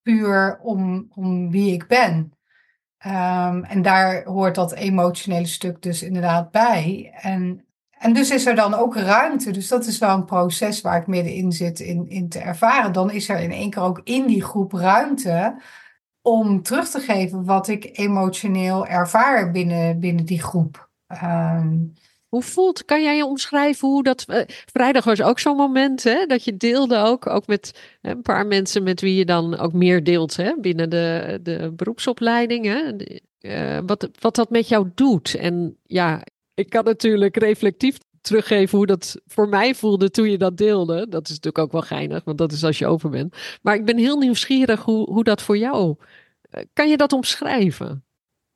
[0.01, 2.33] puur om, om wie ik ben.
[2.97, 7.11] Ehm, en daar hoort dat emotionele stuk dus inderdaad bij.
[7.21, 9.51] En, en dus is er dan ook ruimte.
[9.51, 12.91] Dus dat is wel een proces waar ik middenin zit in, in te ervaren.
[12.91, 15.61] Dan is er in één keer ook in die groep ruimte
[16.21, 20.89] om terug te geven wat ik emotioneel ervaar binnen, binnen die groep.
[21.07, 21.75] Ehm,
[22.27, 24.23] hoe voelt, kan jij je omschrijven hoe dat...
[24.27, 28.21] eh, vrijdag was ook zo'n moment hè, dat je deelde ook, ook met hè, een
[28.21, 32.65] paar mensen met wie je dan ook meer deelt hè, binnen de, de beroepsopleiding.
[33.39, 35.35] Eh, wat, wat dat met jou doet.
[35.35, 36.21] En ja,
[36.53, 41.07] ik kan natuurlijk reflectief teruggeven hoe dat voor mij voelde toen je dat deelde.
[41.09, 43.35] Dat is natuurlijk ook wel geinig, want dat is als je open bent.
[43.61, 45.95] Maar ik ben heel nieuwsgierig hoe, hoe dat voor jou...
[46.49, 48.05] eh, Kan je dat omschrijven?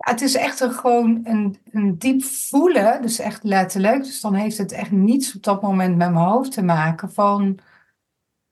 [0.02, 4.04] Het is echt een, gewoon een, een diep voelen, dus echt letterlijk.
[4.04, 7.60] Dus dan heeft het echt niets op dat moment met mijn hoofd te maken van,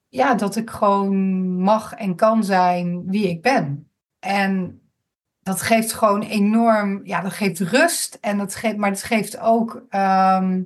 [0.07, 1.15] ja, dat ik gewoon
[1.61, 3.91] mag en kan zijn wie ik ben.
[4.19, 4.81] En
[5.39, 9.85] dat geeft gewoon enorm, ja, dat geeft rust en dat geeft, maar het geeft ook,
[9.89, 10.63] ehm,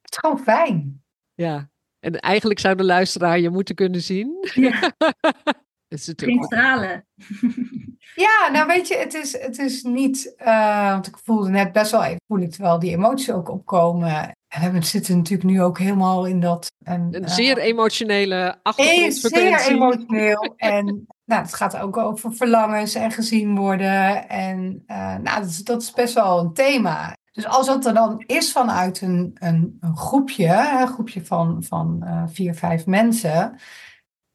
[0.00, 1.04] het is gewoon fijn.
[1.34, 4.36] Ja, en eigenlijk zou de luisteraar je moeten kunnen zien.
[4.54, 4.92] Ja,
[5.88, 7.06] is natuurlijk stralen.
[8.14, 11.90] Ja, nou weet je, het is, het is niet, eh, want ik voelde net best
[11.90, 14.36] wel even, voel ik terwijl die emoties ook opkomen.
[14.48, 16.72] En we zitten natuurlijk nu ook helemaal in dat.
[16.84, 20.54] En, een eh, zeer emotionele eh, zeer emotioneel.
[20.56, 24.28] En nou, het gaat ook over verlangens en gezien worden.
[24.28, 27.16] En eh, nou, dat is, dat is best wel een thema.
[27.32, 32.02] Dus als dat er dan is vanuit een, een, een groepje, een groepje van, van
[32.02, 33.58] eh, vier, vijf mensen.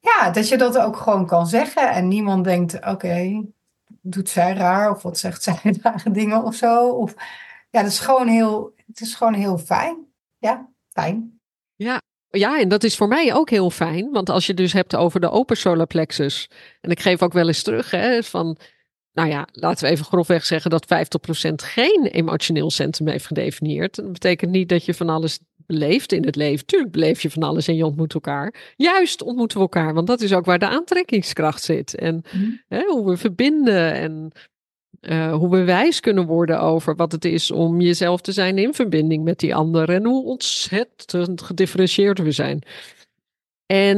[0.02, 1.92] Ja, dat je dat ook gewoon kan zeggen.
[1.92, 3.44] En niemand denkt, oké,
[4.02, 4.92] doet zij raar?
[4.92, 6.90] Of wat zegt zij rare dingen of zo?
[6.90, 7.14] Of,
[7.70, 10.06] ja, dat is gewoon heel, het is gewoon heel fijn.
[10.38, 11.40] Ja, fijn.
[12.32, 14.12] Ja, en dat is voor mij ook heel fijn.
[14.12, 16.50] Want als je dus hebt over de open solar plexus.
[16.82, 18.58] En ik geef ook wel eens terug hè, van.
[19.14, 20.86] Nou ja, laten we even grofweg zeggen dat
[21.50, 23.96] 50% geen emotioneel centrum heeft gedefinieerd.
[23.96, 26.66] Dat betekent niet dat je van alles beleeft in het leven.
[26.66, 28.74] Tuurlijk beleef je van alles en je ontmoet elkaar.
[28.76, 31.96] Juist ontmoeten we elkaar, want dat is ook waar de aantrekkingskracht zit.
[31.96, 32.52] En Mhm.
[32.68, 34.32] hè, hoe we verbinden en
[35.02, 38.74] eh, hoe we wijs kunnen worden over wat het is om jezelf te zijn in
[38.74, 39.90] verbinding met die ander.
[39.90, 42.64] En hoe ontzettend gedifferentieerd we zijn.
[43.66, 43.98] En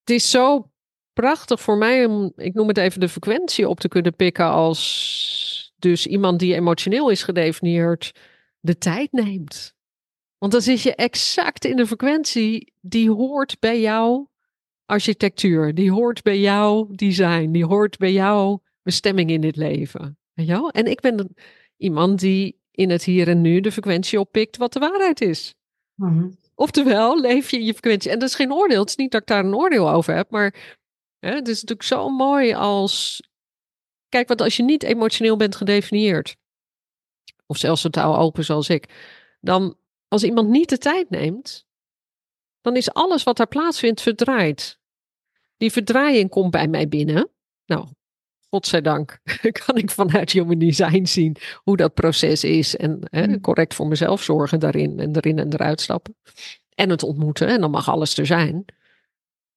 [0.00, 0.70] het is zo
[1.12, 5.72] prachtig voor mij om, ik noem het even de frequentie op te kunnen pikken als
[5.78, 8.12] dus iemand die emotioneel is gedefinieerd
[8.60, 9.73] de tijd neemt.
[10.44, 14.30] Want dan zit je exact in de frequentie die hoort bij jouw
[14.84, 20.18] architectuur, die hoort bij jouw design, die hoort bij jouw bestemming in dit leven.
[20.32, 20.70] Weet je wel?
[20.70, 21.34] En ik ben
[21.76, 25.54] iemand die in het hier en nu de frequentie oppikt wat de waarheid is.
[25.94, 26.30] Mhm.
[26.54, 28.10] Oftewel, leef je in je frequentie.
[28.10, 28.80] En dat is geen oordeel.
[28.80, 30.30] Het is niet dat ik daar een oordeel over heb.
[30.30, 30.78] Maar
[31.18, 33.22] hè, het is natuurlijk zo mooi als.
[34.08, 36.36] Kijk, want als je niet emotioneel bent gedefinieerd.
[37.46, 38.88] Of zelfs totaal open zoals ik.
[39.40, 39.76] Dan,
[40.14, 41.66] als iemand niet de tijd neemt.
[42.60, 44.78] Dan is alles wat daar plaatsvindt verdraaid.
[45.56, 47.30] Die verdraaiing komt bij mij binnen.
[47.66, 47.88] Nou,
[48.48, 49.18] godzijdank
[49.64, 52.76] kan ik vanuit Human Design zien hoe dat proces is.
[52.76, 53.40] En hè, Mm.
[53.40, 56.16] correct voor mezelf zorgen daarin en erin en eruit stappen.
[56.74, 58.64] En het ontmoeten en dan mag alles er zijn.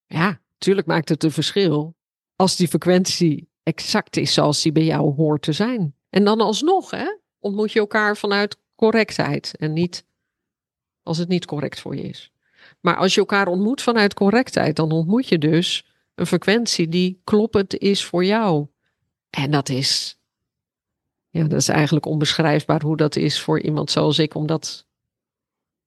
[0.05, 1.95] Ja, tuurlijk maakt het een verschil
[2.36, 5.95] als die frequentie exact is zoals die bij jou hoort te zijn.
[6.10, 10.05] En dan alsnog hè, ontmoet je elkaar vanuit correctheid en niet
[11.08, 12.32] als het niet correct voor je is.
[12.80, 15.86] Maar als je elkaar ontmoet vanuit correctheid, dan ontmoet je dus
[16.16, 18.68] een frequentie die kloppend is voor jou.
[19.30, 20.20] En dat is,
[21.30, 24.88] ja, dat is eigenlijk onbeschrijfbaar hoe dat is voor iemand zoals ik om dat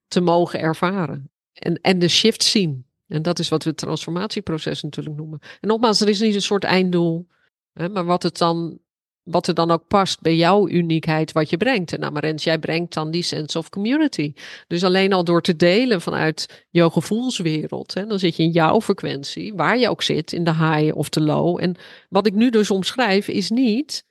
[0.09, 1.31] te mogen ervaren.
[1.53, 2.87] En, en de shift zien.
[3.09, 5.39] En dat is wat we het transformatieproces natuurlijk noemen.
[5.61, 7.27] En nogmaals, er is niet een soort einddoel,
[7.73, 8.79] hè, maar wat, het dan,
[9.23, 11.93] wat er dan ook past bij jouw uniekheid, wat je brengt.
[11.93, 14.33] En Amarens, jij brengt dan die sense of community.
[14.66, 18.81] Dus alleen al door te delen vanuit jouw gevoelswereld, hè, dan zit je in jouw
[18.81, 21.62] frequentie, waar je ook zit, in de high of de low.
[21.62, 21.77] En
[22.09, 24.05] wat ik nu dus omschrijf, is niet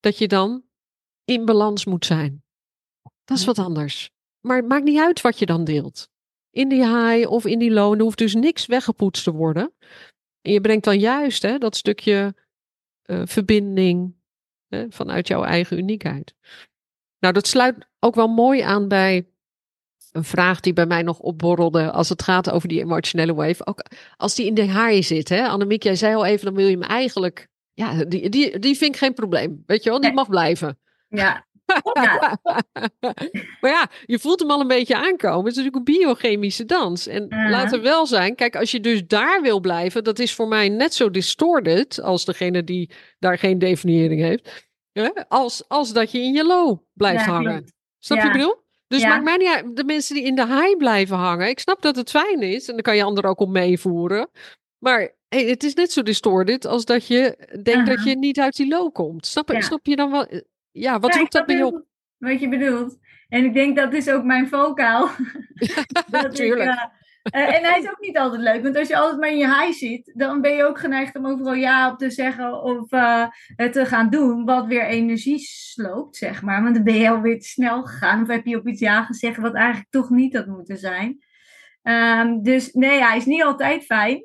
[0.00, 0.62] dat je dan
[1.24, 2.42] in balans moet zijn.
[3.24, 4.10] Dat is wat anders.
[4.40, 6.08] Maar het maakt niet uit wat je dan deelt.
[6.50, 7.94] In die high of in die low.
[7.94, 9.72] Er hoeft dus niks weggepoetst te worden.
[10.40, 12.34] En je brengt dan juist hè, dat stukje
[13.02, 14.14] eh, verbinding
[14.74, 16.34] hè, vanuit jouw eigen uniekheid.
[17.18, 19.28] Nou, dat sluit ook wel mooi aan bij
[20.12, 23.66] een vraag die bij mij nog opborrelde als het gaat over die emotionele wave.
[23.66, 23.84] Ook
[24.16, 25.46] als die in de high zit, hè.
[25.48, 27.48] Annemiek, jij zei al even, dan wil je hem eigenlijk...
[27.72, 29.62] Ja, die, die, die vind ik geen probleem.
[29.66, 30.16] Weet je wel, die Nee.
[30.18, 30.78] mag blijven.
[31.08, 31.46] Ja.
[31.92, 32.38] Ja.
[33.60, 35.44] maar ja, je voelt hem al een beetje aankomen.
[35.44, 37.06] Het is natuurlijk een biochemische dans.
[37.06, 37.50] En Ja.
[37.50, 40.68] laat er wel zijn, kijk, als je dus daar wil blijven, dat is voor mij
[40.68, 46.18] net zo distorted als degene die daar geen definiëring heeft, hè, als, als dat je
[46.18, 47.52] in je low blijft Ja, hangen.
[47.56, 47.72] klopt.
[47.98, 48.32] Snap je Ja.
[48.32, 48.62] bedoel?
[48.86, 49.08] Dus Ja.
[49.08, 49.76] maakt mij niet uit.
[49.76, 51.48] De mensen die in de high blijven hangen.
[51.48, 52.66] Ik snap dat het fijn is.
[52.68, 54.28] En dan kan je anderen ook op meevoeren.
[54.78, 58.08] Maar hey, het is net zo distorted als dat je denkt dat Aha.
[58.08, 59.26] je niet uit die low komt.
[59.26, 60.26] Snap, snap je dan wel?
[60.74, 61.74] Ja, wat Ja, roept dat bij je op?
[61.74, 61.84] goed
[62.18, 62.98] Wat je bedoelt.
[63.28, 65.10] En ik denk dat is ook mijn vocaal.
[66.10, 66.70] Dat ik, Tuurlijk.
[67.22, 68.62] eh, eh, en hij is ook niet altijd leuk.
[68.62, 71.26] Want als je altijd maar in je high zit, dan ben je ook geneigd om
[71.26, 74.44] overal ja op te zeggen of eh, het te gaan doen.
[74.44, 76.62] Wat weer energie sloopt, zeg maar.
[76.62, 78.22] Want dan ben je alweer te snel gegaan.
[78.22, 81.18] Of heb je op iets ja gezegd wat eigenlijk toch niet had moeten zijn.
[81.82, 84.24] Ehm, dus nee, hij is niet altijd fijn.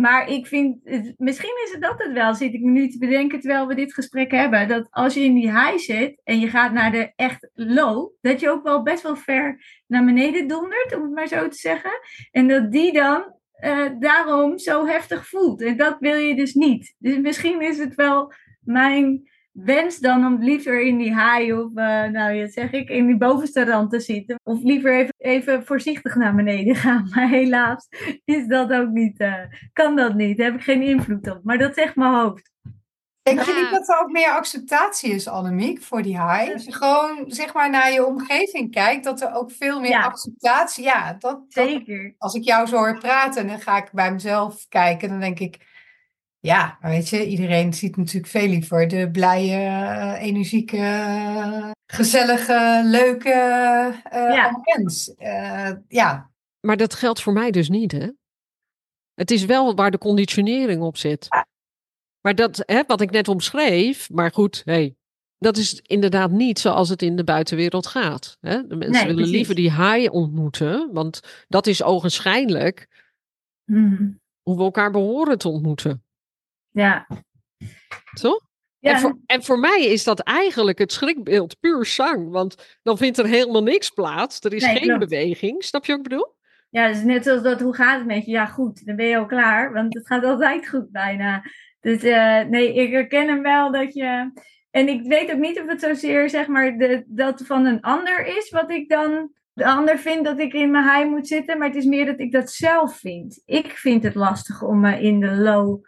[0.00, 0.78] Maar ik vind,
[1.16, 3.94] misschien is het dat het wel, zit ik me nu te bedenken terwijl we dit
[3.94, 4.68] gesprek hebben.
[4.68, 8.40] Dat als je in die high zit en je gaat naar de echt low, dat
[8.40, 11.90] je ook wel best wel ver naar beneden dondert, om het maar zo te zeggen.
[12.30, 15.62] En dat die dan eh, daarom zo heftig voelt.
[15.62, 16.94] En dat wil je dus niet.
[16.98, 19.30] Dus misschien is het wel mijn
[19.64, 23.16] wens dan om liever in die high of, eh, nou dat zeg ik, in die
[23.16, 24.40] bovenste rand te zitten.
[24.42, 27.08] Of liever even, even voorzichtig naar beneden gaan.
[27.14, 27.88] Maar helaas
[28.24, 29.34] is dat ook niet, eh,
[29.72, 30.36] kan dat niet.
[30.36, 31.40] Daar heb ik geen invloed op.
[31.44, 32.50] Maar dat zegt mijn hoofd.
[33.22, 33.60] Denk je Ja.
[33.60, 36.52] niet dat er ook meer acceptatie is, Annemiek, voor die high?
[36.52, 40.02] Als je gewoon zeg maar naar je omgeving kijkt, dat er ook veel meer Ja.
[40.04, 40.84] acceptatie...
[40.84, 42.14] Ja, dat, dat, Zeker.
[42.18, 45.08] als ik jou zo hoor praten, dan ga ik bij mezelf kijken.
[45.08, 45.56] Dan denk ik,
[46.40, 53.30] ja, maar weet je, iedereen ziet natuurlijk veel liever de blije, eh, energieke, gezellige, leuke
[54.10, 54.60] eh Ja.
[54.76, 55.14] mens.
[55.14, 56.30] Eh, ja,
[56.60, 58.08] Maar dat geldt voor mij dus niet, hè?
[59.14, 61.26] Het is wel waar de conditionering op zit.
[61.28, 61.46] Ja.
[62.20, 64.96] Maar dat, hè, wat ik net omschreef, maar goed, hey,
[65.38, 68.36] dat is inderdaad niet zoals het in de buitenwereld gaat.
[68.40, 68.66] Hè?
[68.66, 69.32] De mensen Nee, willen precies.
[69.36, 72.88] liever die high ontmoeten, want dat is ogenschijnlijk
[73.64, 74.10] Mhm.
[74.42, 76.02] hoe we elkaar behoren te ontmoeten.
[76.70, 77.06] Ja.
[78.20, 78.46] Toch?
[78.78, 78.92] Ja.
[78.92, 82.30] En, voor, en voor mij is dat eigenlijk het schrikbeeld puur zang.
[82.30, 84.40] Want dan vindt er helemaal niks plaats.
[84.40, 85.64] Er is geen beweging.
[85.64, 86.36] Snap je wat ik bedoel?
[86.70, 88.30] Ja, dus net zoals dat, hoe gaat het met je?
[88.30, 89.72] Ja, goed, dan ben je al klaar.
[89.72, 91.42] Want het gaat altijd goed bijna.
[91.80, 94.30] Dus uh, nee, ik herken hem wel dat je...
[94.70, 98.26] En ik weet ook niet of het zozeer, zeg maar, de, dat van een ander
[98.26, 101.66] is wat ik dan de ander vindt dat ik in mijn high moet zitten, maar
[101.66, 103.42] het is meer dat ik dat zelf vind.
[103.44, 105.84] Ik vind het lastig om me in de low.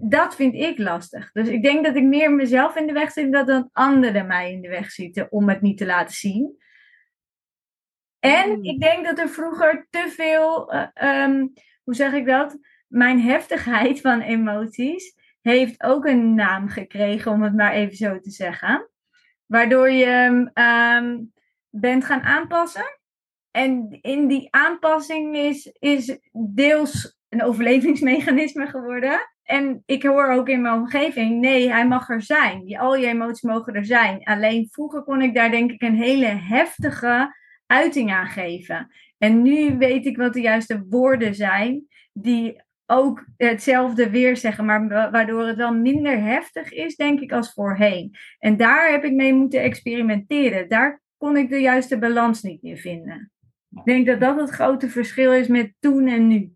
[0.00, 1.32] Dat vind ik lastig.
[1.32, 4.52] Dus ik denk dat ik meer mezelf in de weg zit dan dat anderen mij
[4.52, 6.56] in de weg zitten om het niet te laten zien.
[8.18, 8.64] En hmm.
[8.64, 11.52] ik denk dat er vroeger te veel, uh, um,
[11.84, 12.58] hoe zeg ik dat?
[12.86, 18.30] Mijn heftigheid van emoties heeft ook een naam gekregen, om het maar even zo te
[18.30, 18.90] zeggen.
[19.46, 21.32] Waardoor je um,
[21.70, 22.98] bent gaan aanpassen.
[23.50, 29.20] En in die aanpassing is, is deels een overlevingsmechanisme geworden.
[29.48, 32.78] En ik hoor ook in mijn omgeving, nee, hij mag er zijn.
[32.78, 34.24] Al je emoties mogen er zijn.
[34.24, 37.36] Alleen vroeger kon ik daar denk ik een hele heftige
[37.66, 38.90] uiting aan geven.
[39.18, 44.88] En nu weet ik wat de juiste woorden zijn die ook hetzelfde weer zeggen, maar
[44.88, 48.16] waardoor het wel minder heftig is, denk ik, als voorheen.
[48.38, 50.68] En daar heb ik mee moeten experimenteren.
[50.68, 53.32] Daar kon ik de juiste balans niet meer vinden.
[53.70, 56.52] Ik denk dat dat het grote verschil is met toen en nu.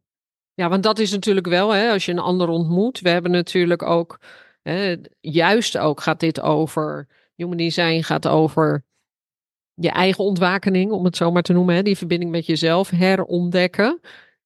[0.55, 3.01] Ja, want dat is natuurlijk wel, hè, als je een ander ontmoet.
[3.01, 4.21] We hebben natuurlijk ook,
[4.63, 8.85] hè, juist ook gaat dit over, human design gaat over
[9.75, 11.75] je eigen ontwakening, om het zo maar te noemen.
[11.75, 14.01] Hè, die verbinding met jezelf herontdekken.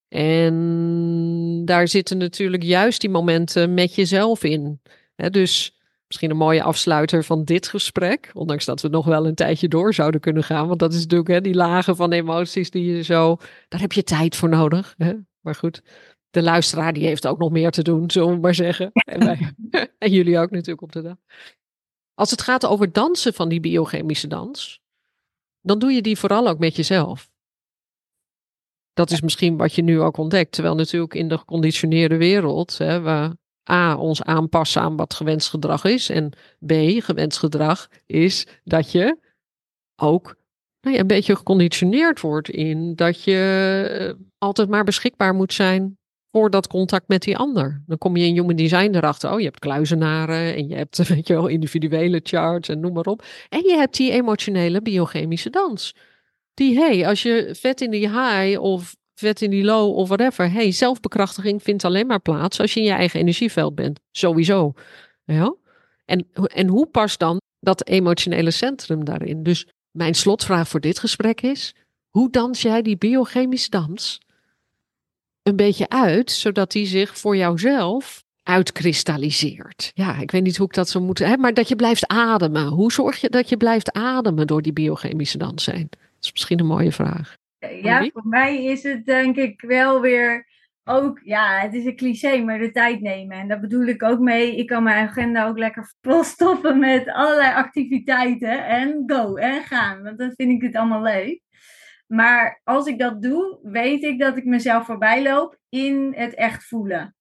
[0.08, 4.80] En daar zitten natuurlijk juist die momenten met jezelf in.
[5.14, 8.30] Hè, dus misschien een mooie afsluiter van dit gesprek.
[8.34, 10.68] Ondanks dat we nog wel een tijdje door zouden kunnen gaan.
[10.68, 13.36] Want dat is natuurlijk hè, die lagen van emoties die je zo.
[13.68, 14.94] Daar heb je tijd voor nodig.
[14.96, 15.12] Hè?
[15.46, 15.82] Maar goed,
[16.30, 18.90] de luisteraar die heeft ook nog meer te doen, zullen we maar zeggen.
[18.92, 19.54] En, wij,
[19.98, 21.16] en jullie ook natuurlijk op de dag.
[22.14, 24.80] Als het gaat over dansen van die biochemische dans,
[25.60, 27.30] dan doe je die vooral ook met jezelf.
[28.92, 30.52] Dat is misschien wat je nu ook ontdekt.
[30.52, 33.36] Terwijl natuurlijk in de geconditioneerde wereld, hè, waar
[33.70, 36.08] A, ons aanpassen aan wat gewenst gedrag is.
[36.08, 36.30] En
[36.66, 36.72] B,
[37.02, 39.18] gewenst gedrag is dat je
[39.96, 40.36] ook
[40.86, 45.98] nou een beetje geconditioneerd wordt in dat je eh, altijd maar beschikbaar moet zijn
[46.30, 47.82] voor dat contact met die ander.
[47.86, 49.32] Dan kom je in human design erachter.
[49.32, 53.04] Oh, je hebt kluizenaren en je hebt weet je wel, individuele charts en noem maar
[53.04, 53.24] op.
[53.48, 55.94] En je hebt die emotionele biochemische dans.
[56.54, 60.52] Die, hey, als je vet in die high of vet in die low of whatever.
[60.52, 64.00] Hey, zelfbekrachtiging vindt alleen maar plaats als je in je eigen energieveld bent.
[64.10, 64.72] Sowieso.
[65.24, 65.54] Ja?
[66.04, 69.42] En, en hoe past dan dat emotionele centrum daarin?
[69.42, 69.66] Dus
[69.96, 71.74] mijn slotvraag voor dit gesprek is:
[72.08, 74.20] hoe dans jij die biochemische dans
[75.42, 79.90] een beetje uit, zodat die zich voor jouzelf uitkristalliseert?
[79.94, 81.28] Ja, ik weet niet hoe ik dat zou moeten.
[81.28, 82.66] Hè, maar dat je blijft ademen.
[82.66, 85.86] Hoe zorg je dat je blijft ademen door die biochemische dans zijn?
[85.90, 87.36] Dat is misschien een mooie vraag.
[87.82, 90.46] Ja, voor mij is het denk ik wel weer
[90.88, 93.36] ook, ja, het is een cliché, maar de tijd nemen.
[93.36, 94.56] En daar bedoel ik ook mee.
[94.56, 98.66] Ik kan mijn agenda ook lekker volstoppen met allerlei activiteiten.
[98.66, 100.02] En go, en gaan.
[100.02, 101.40] Want dan vind ik het allemaal leuk.
[102.06, 106.64] Maar als ik dat doe, weet ik dat ik mezelf voorbij loop in het echt
[106.64, 107.16] voelen.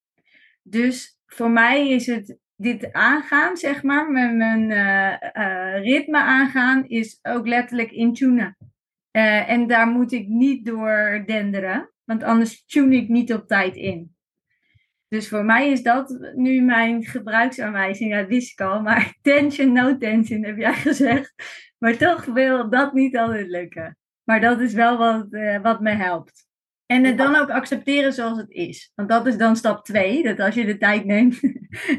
[0.63, 7.20] Dus voor mij is het dit aangaan, zeg maar, met mijn uh, ritme aangaan, is
[7.22, 8.57] ook letterlijk intunen.
[9.11, 13.76] Uh, en daar moet ik niet door denderen, want anders tune ik niet op tijd
[13.76, 14.16] in.
[15.08, 18.14] Dus voor mij is dat nu mijn gebruiksaanwijzing.
[18.14, 21.34] Dat wist ik al, maar tension, no tension heb jij gezegd.
[21.78, 23.97] Maar toch wil dat niet altijd lukken.
[24.24, 26.45] Maar dat is wel wat, uh, wat me helpt.
[26.86, 28.91] En het dan ook accepteren zoals het is.
[28.95, 30.24] Want dat is dan stap twee.
[30.24, 31.39] Dat als je de tijd neemt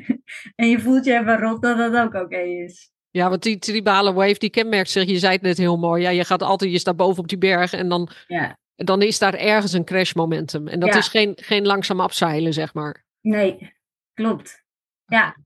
[0.56, 2.90] en je voelt je even rot, dat dat ook oké is.
[3.10, 6.02] Ja, want die tribale wave, die kenmerkt zich, je zei het net heel mooi.
[6.02, 8.58] Ja, je gaat altijd, je staat boven op die berg en dan, ja.
[8.76, 10.68] Dan is daar ergens een crash momentum.
[10.68, 13.04] En dat is geen, geen langzaam afzeilen, zeg maar.
[13.20, 13.74] Nee,
[14.14, 14.64] klopt.
[15.06, 15.36] Ja.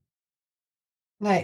[1.17, 1.41] Nee.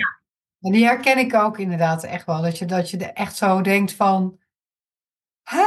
[0.61, 2.41] En die herken ik ook inderdaad echt wel.
[2.41, 4.39] Dat je, dat je er echt zo denkt van,
[5.43, 5.65] hè?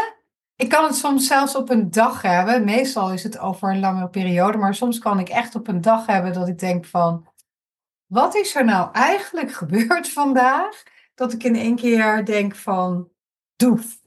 [0.56, 2.64] Ik kan het soms zelfs op een dag hebben.
[2.64, 4.58] Meestal is het over een langere periode.
[4.58, 7.28] Maar soms kan ik echt op een dag hebben dat ik denk van
[8.06, 10.82] wat is er nou eigenlijk gebeurd vandaag?
[11.14, 13.10] Dat ik in één keer denk van,
[13.56, 13.98] doef.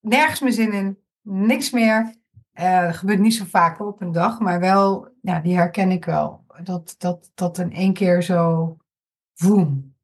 [0.00, 0.98] Nergens meer zin in,
[1.30, 2.16] niks meer.
[2.60, 6.44] Uh, gebeurt niet zo vaak op een dag, maar wel, ja, die herken ik wel.
[6.62, 8.76] Dat, dat, dat in één keer zo,
[9.34, 9.96] voem.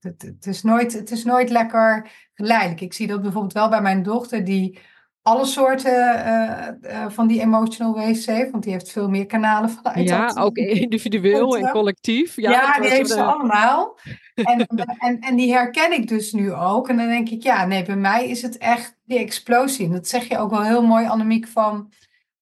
[0.00, 2.80] Het, het, is nooit, het is nooit lekker geleidelijk.
[2.80, 4.78] Ik zie dat bijvoorbeeld wel bij mijn dochter, die
[5.22, 6.68] alle soorten eh,
[7.02, 8.50] eh, van die emotional waves heeft.
[8.50, 10.08] Want die heeft veel meer kanalen vanuit.
[10.08, 12.36] Ja, dat- ook individueel en collectief.
[12.36, 13.98] Ja, die heeft ze allemaal.
[14.34, 14.66] En,
[14.98, 16.88] en, en die herken ik dus nu ook.
[16.88, 19.86] En dan denk ik, ja, nee, bij mij is het echt die explosie.
[19.86, 21.92] En dat zeg je ook wel heel mooi, Annemiek, van...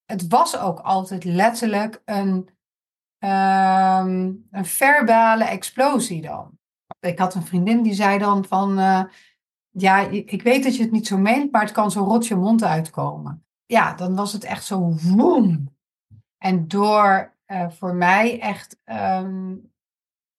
[0.04, 2.48] Het was ook altijd letterlijk een,
[3.18, 6.50] ehm, een verbale explosie dan.
[7.00, 8.78] Ik had een vriendin die zei dan van...
[8.78, 9.02] eh,
[9.78, 12.36] ja, ik weet dat je het niet zo meent, maar het kan zo rot je
[12.36, 13.44] mond uitkomen.
[13.66, 15.74] Ja, dan was het echt zo woem.
[16.38, 19.54] En door eh, voor mij echt ehm,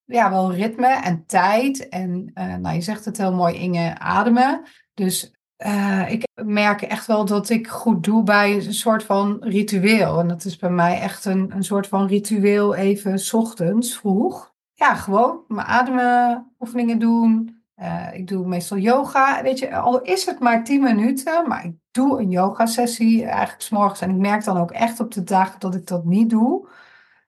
[0.05, 1.89] ja, wel ritme en tijd.
[1.89, 4.63] En eh, nou, je zegt het heel mooi, Inge, ademen.
[4.93, 10.19] Dus eh, ik merk echt wel dat ik goed doe bij een soort van ritueel.
[10.19, 14.55] En dat is bij mij echt een, een soort van ritueel even ochtends vroeg.
[14.73, 17.56] Ja, gewoon mijn ademoefeningen doen.
[17.77, 19.41] Eh, ik doe meestal yoga.
[19.41, 23.69] Weet je, al is het maar 10 minuten, maar ik doe een yoga-sessie eigenlijk 's
[23.69, 24.01] morgens.
[24.01, 26.67] En ik merk dan ook echt op de dagen dat ik dat niet doe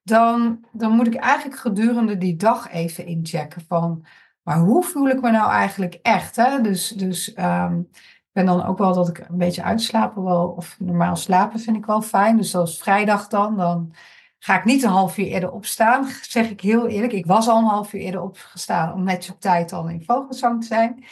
[0.09, 4.05] dan, dan moet ik eigenlijk gedurende die dag even inchecken van,
[4.41, 6.35] maar hoe voel ik me nou eigenlijk echt?
[6.35, 6.61] Hè?
[6.61, 10.75] Dus, dus ehm, ik ben dan ook wel dat ik een beetje uitslapen wel, of
[10.79, 12.37] normaal slapen vind ik wel fijn.
[12.37, 13.93] Dus zoals vrijdag dan, dan
[14.39, 17.13] ga ik niet een half uur eerder opstaan, zeg ik heel eerlijk.
[17.13, 20.61] Ik was al een half uur eerder opgestaan om net op tijd al in vogelzang
[20.61, 21.03] te zijn.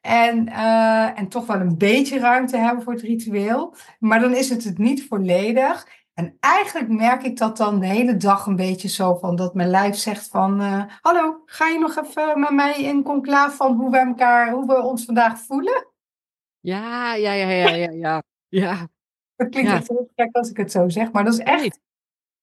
[0.00, 3.74] En, eh, en toch wel een beetje ruimte hebben voor het ritueel.
[3.98, 5.86] Maar dan is het het niet volledig.
[6.14, 9.68] En eigenlijk merk ik dat dan de hele dag een beetje zo van dat mijn
[9.70, 13.90] lijf zegt van eh, hallo, ga je nog even met mij in conclave van hoe
[13.90, 15.86] we elkaar, hoe we ons vandaag voelen?
[16.60, 18.22] Ja, ja, ja, ja, ja, ja.
[18.48, 18.88] Ja,
[19.36, 19.80] Dat klinkt Ja.
[19.86, 21.80] heel gek als ik het zo zeg, maar dat is echt.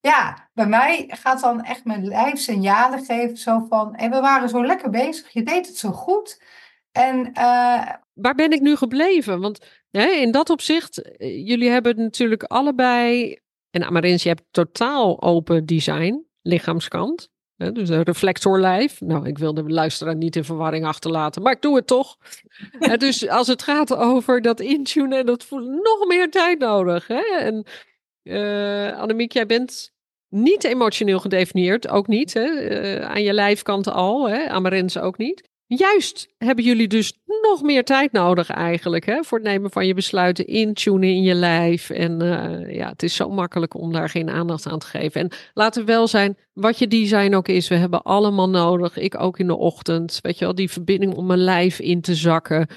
[0.01, 4.49] Ja, bij mij gaat dan echt mijn lijf signalen geven zo van, hey, we waren
[4.49, 6.43] zo lekker bezig, je deed het zo goed.
[6.91, 9.39] En eh, waar ben ik nu gebleven?
[9.39, 13.37] Want hè, in dat opzicht, eh, jullie hebben natuurlijk allebei,
[13.69, 17.29] en Amarins, je hebt totaal open design, lichaamskant.
[17.55, 19.01] Hè, dus een reflectorlijf.
[19.01, 22.17] Nou, ik wil de luisteraar niet in verwarring achterlaten, maar ik doe het toch.
[22.97, 27.07] Dus als het gaat over dat intunen en dat voelen, nog meer tijd nodig.
[27.07, 27.37] Hè?
[27.39, 27.65] En
[28.23, 29.91] eh Annemiek, jij bent
[30.29, 32.33] niet emotioneel gedefinieerd, ook niet.
[32.33, 32.45] Hè?
[32.45, 34.49] Eh, aan je lijfkant al, hè?
[34.49, 35.49] Amarins ook niet.
[35.77, 39.93] Juist hebben jullie dus nog meer tijd nodig eigenlijk hè, voor het nemen van je
[39.93, 41.89] besluiten, intunen in je lijf.
[41.89, 45.21] En eh, ja, het is zo makkelijk om daar geen aandacht aan te geven.
[45.21, 49.19] En laten we wel zijn, wat je design ook is, we hebben allemaal nodig, ik
[49.19, 52.67] ook in de ochtend, weet je wel, die verbinding om mijn lijf in te zakken.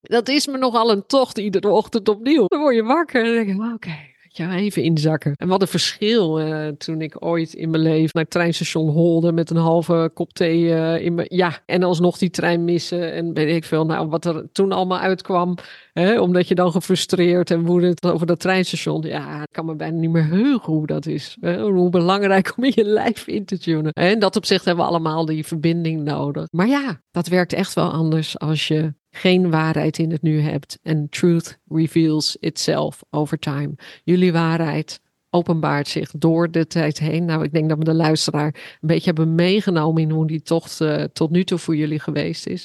[0.00, 2.46] Dat is me nogal een tocht iedere ochtend opnieuw.
[2.46, 5.34] Dan word je wakker en denk je, oké, ja, even inzakken.
[5.36, 9.32] En wat een verschil eh, toen ik ooit in mijn leven naar het treinstation holde
[9.32, 11.26] met een halve kop thee eh, in mijn...
[11.30, 13.86] Ja, en alsnog die trein missen en weet ik veel.
[13.86, 15.56] Nou, wat er toen allemaal uitkwam,
[15.92, 19.02] hè, omdat je dan gefrustreerd en woedend over dat treinstation.
[19.02, 21.36] Ja, ik kan me bijna niet meer heugen hoe dat is.
[21.40, 23.92] Hoe belangrijk om in je lijf in te tunen.
[23.92, 26.46] En dat opzicht hebben we allemaal die verbinding nodig.
[26.50, 30.78] Maar ja, dat werkt echt wel anders als je geen waarheid in het nu hebt.
[30.82, 33.74] En truth reveals itself over time.
[34.04, 37.24] Jullie waarheid openbaart zich door de tijd heen.
[37.24, 40.80] Nou, ik denk dat we de luisteraar een beetje hebben meegenomen in hoe die tocht
[40.80, 42.64] eh, tot nu toe voor jullie geweest is.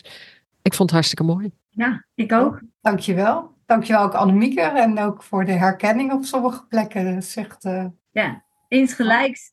[0.61, 1.52] Ik vond het hartstikke mooi.
[1.69, 2.61] Ja, ik ook.
[2.82, 3.56] dankjewel.
[3.65, 7.06] Dankjewel ook Annemieke en ook voor de herkenning op sommige plekken.
[7.14, 9.52] Dat is echt, eh, Ja, insgelijks.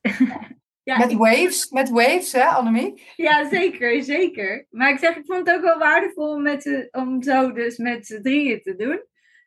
[0.84, 3.12] Ja, met ik- waves, met waves hè Annemiek?
[3.16, 4.66] ja, zeker, zeker.
[4.70, 7.76] Maar ik zeg, ik vond het ook wel waardevol om, met z'n- om zo dus
[7.76, 9.02] met z'n drieën te doen.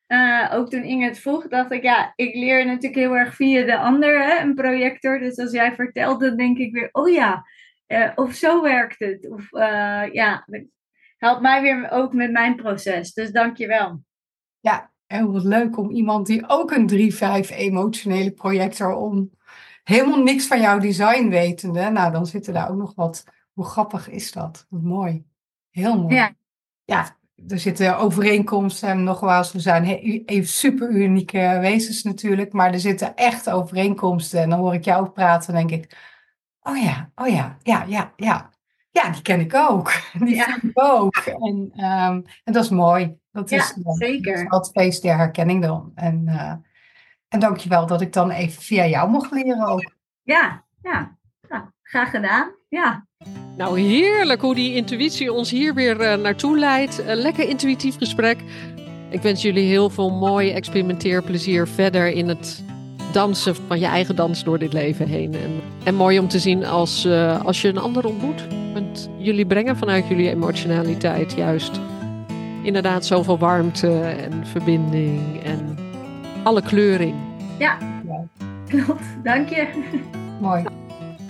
[0.08, 3.66] Eh, ook toen Inge het vroeg, dacht ik, ja, ik leer natuurlijk heel erg via
[3.66, 5.20] de ander, hè, een projector.
[5.20, 7.44] Dus als jij vertelt, dan denk ik weer, oh ja,
[7.86, 9.30] eh, of zo werkt het.
[9.30, 10.48] Of eh, ja,
[11.18, 13.14] helpt mij weer ook met mijn proces.
[13.14, 14.02] Dus dank je wel.
[14.60, 19.32] Ja, en wat leuk om iemand die ook een 3-5 emotionele projector om
[19.88, 21.90] helemaal niks van jouw design wetende.
[21.90, 23.24] Nou, dan zitten daar ook nog wat.
[23.54, 24.66] Hoe grappig is dat?
[24.70, 25.26] Wat mooi.
[25.70, 26.16] Heel mooi.
[26.16, 26.36] Ja.
[26.86, 29.84] Ja, er zitten overeenkomsten en nogmaals, we zijn
[30.26, 34.42] even super unieke wezens natuurlijk, maar er zitten echt overeenkomsten.
[34.42, 35.98] En dan hoor ik jou ook praten en denk ik,
[36.62, 38.50] oh ja, oh ja, ja, ja, ja.
[38.92, 39.92] Ja, die ken ik ook.
[40.20, 40.46] Die Ja.
[40.46, 41.16] ken ik ook.
[41.16, 43.18] En, ehm, en dat is mooi.
[43.32, 44.50] Dat Ja, is, eh, zeker.
[44.50, 45.92] dat feest der herkenning dan.
[45.96, 46.54] En, uh,
[47.30, 49.92] en dankjewel dat ik dan even via jou mocht leren ook.
[50.24, 51.18] Ja, ja.
[51.50, 52.52] ja graag gedaan.
[52.70, 53.06] Ja.
[53.58, 57.00] Nou, heerlijk hoe die intuïtie ons hier weer uh, naartoe leidt.
[57.00, 58.40] Uh, lekker intuïtief gesprek.
[59.10, 62.64] Ik wens jullie heel veel mooi experimenteerplezier verder in het
[63.12, 65.34] dansen van je eigen dans door dit leven heen.
[65.34, 68.48] En, en mooi om te zien als, uh, als je een ander ontmoet.
[68.74, 71.80] Want jullie brengen vanuit jullie emotionaliteit juist
[72.64, 75.87] inderdaad zoveel warmte en verbinding en
[76.48, 77.16] alle kleuring.
[77.60, 77.78] Ja,
[78.68, 79.04] klopt.
[79.24, 79.68] Dank je.
[80.42, 80.64] Mooi.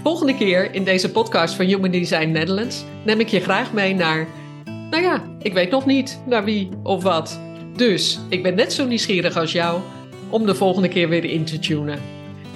[0.03, 4.27] Volgende keer in deze podcast van Human Design Netherlands neem ik je graag mee naar,
[4.65, 7.39] nou ja, ik weet nog niet naar wie of wat.
[7.75, 9.81] Dus ik ben net zo nieuwsgierig als jou
[10.29, 11.99] om de volgende keer weer in te tunen.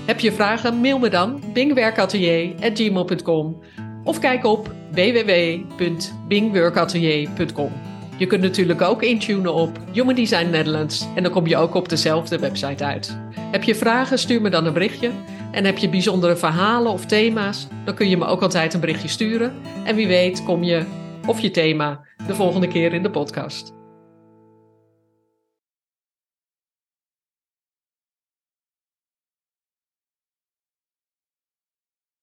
[0.05, 0.81] Heb je vragen?
[0.81, 3.61] Mail me dan bingwerkatelier.gmail.com
[4.03, 7.90] of kijk op www.bingworkatelier.com.
[8.22, 11.89] Je kunt natuurlijk ook intunen op Human Design Netherlands en dan kom je ook op
[11.89, 13.18] dezelfde website uit.
[13.35, 14.19] Heb je vragen?
[14.19, 15.11] Stuur me dan een berichtje.
[15.52, 17.68] En heb je bijzondere verhalen of thema's?
[17.85, 19.53] Dan kun je me ook altijd een berichtje sturen.
[19.84, 20.85] En wie weet kom je
[21.27, 23.80] of je thema de volgende keer in de podcast.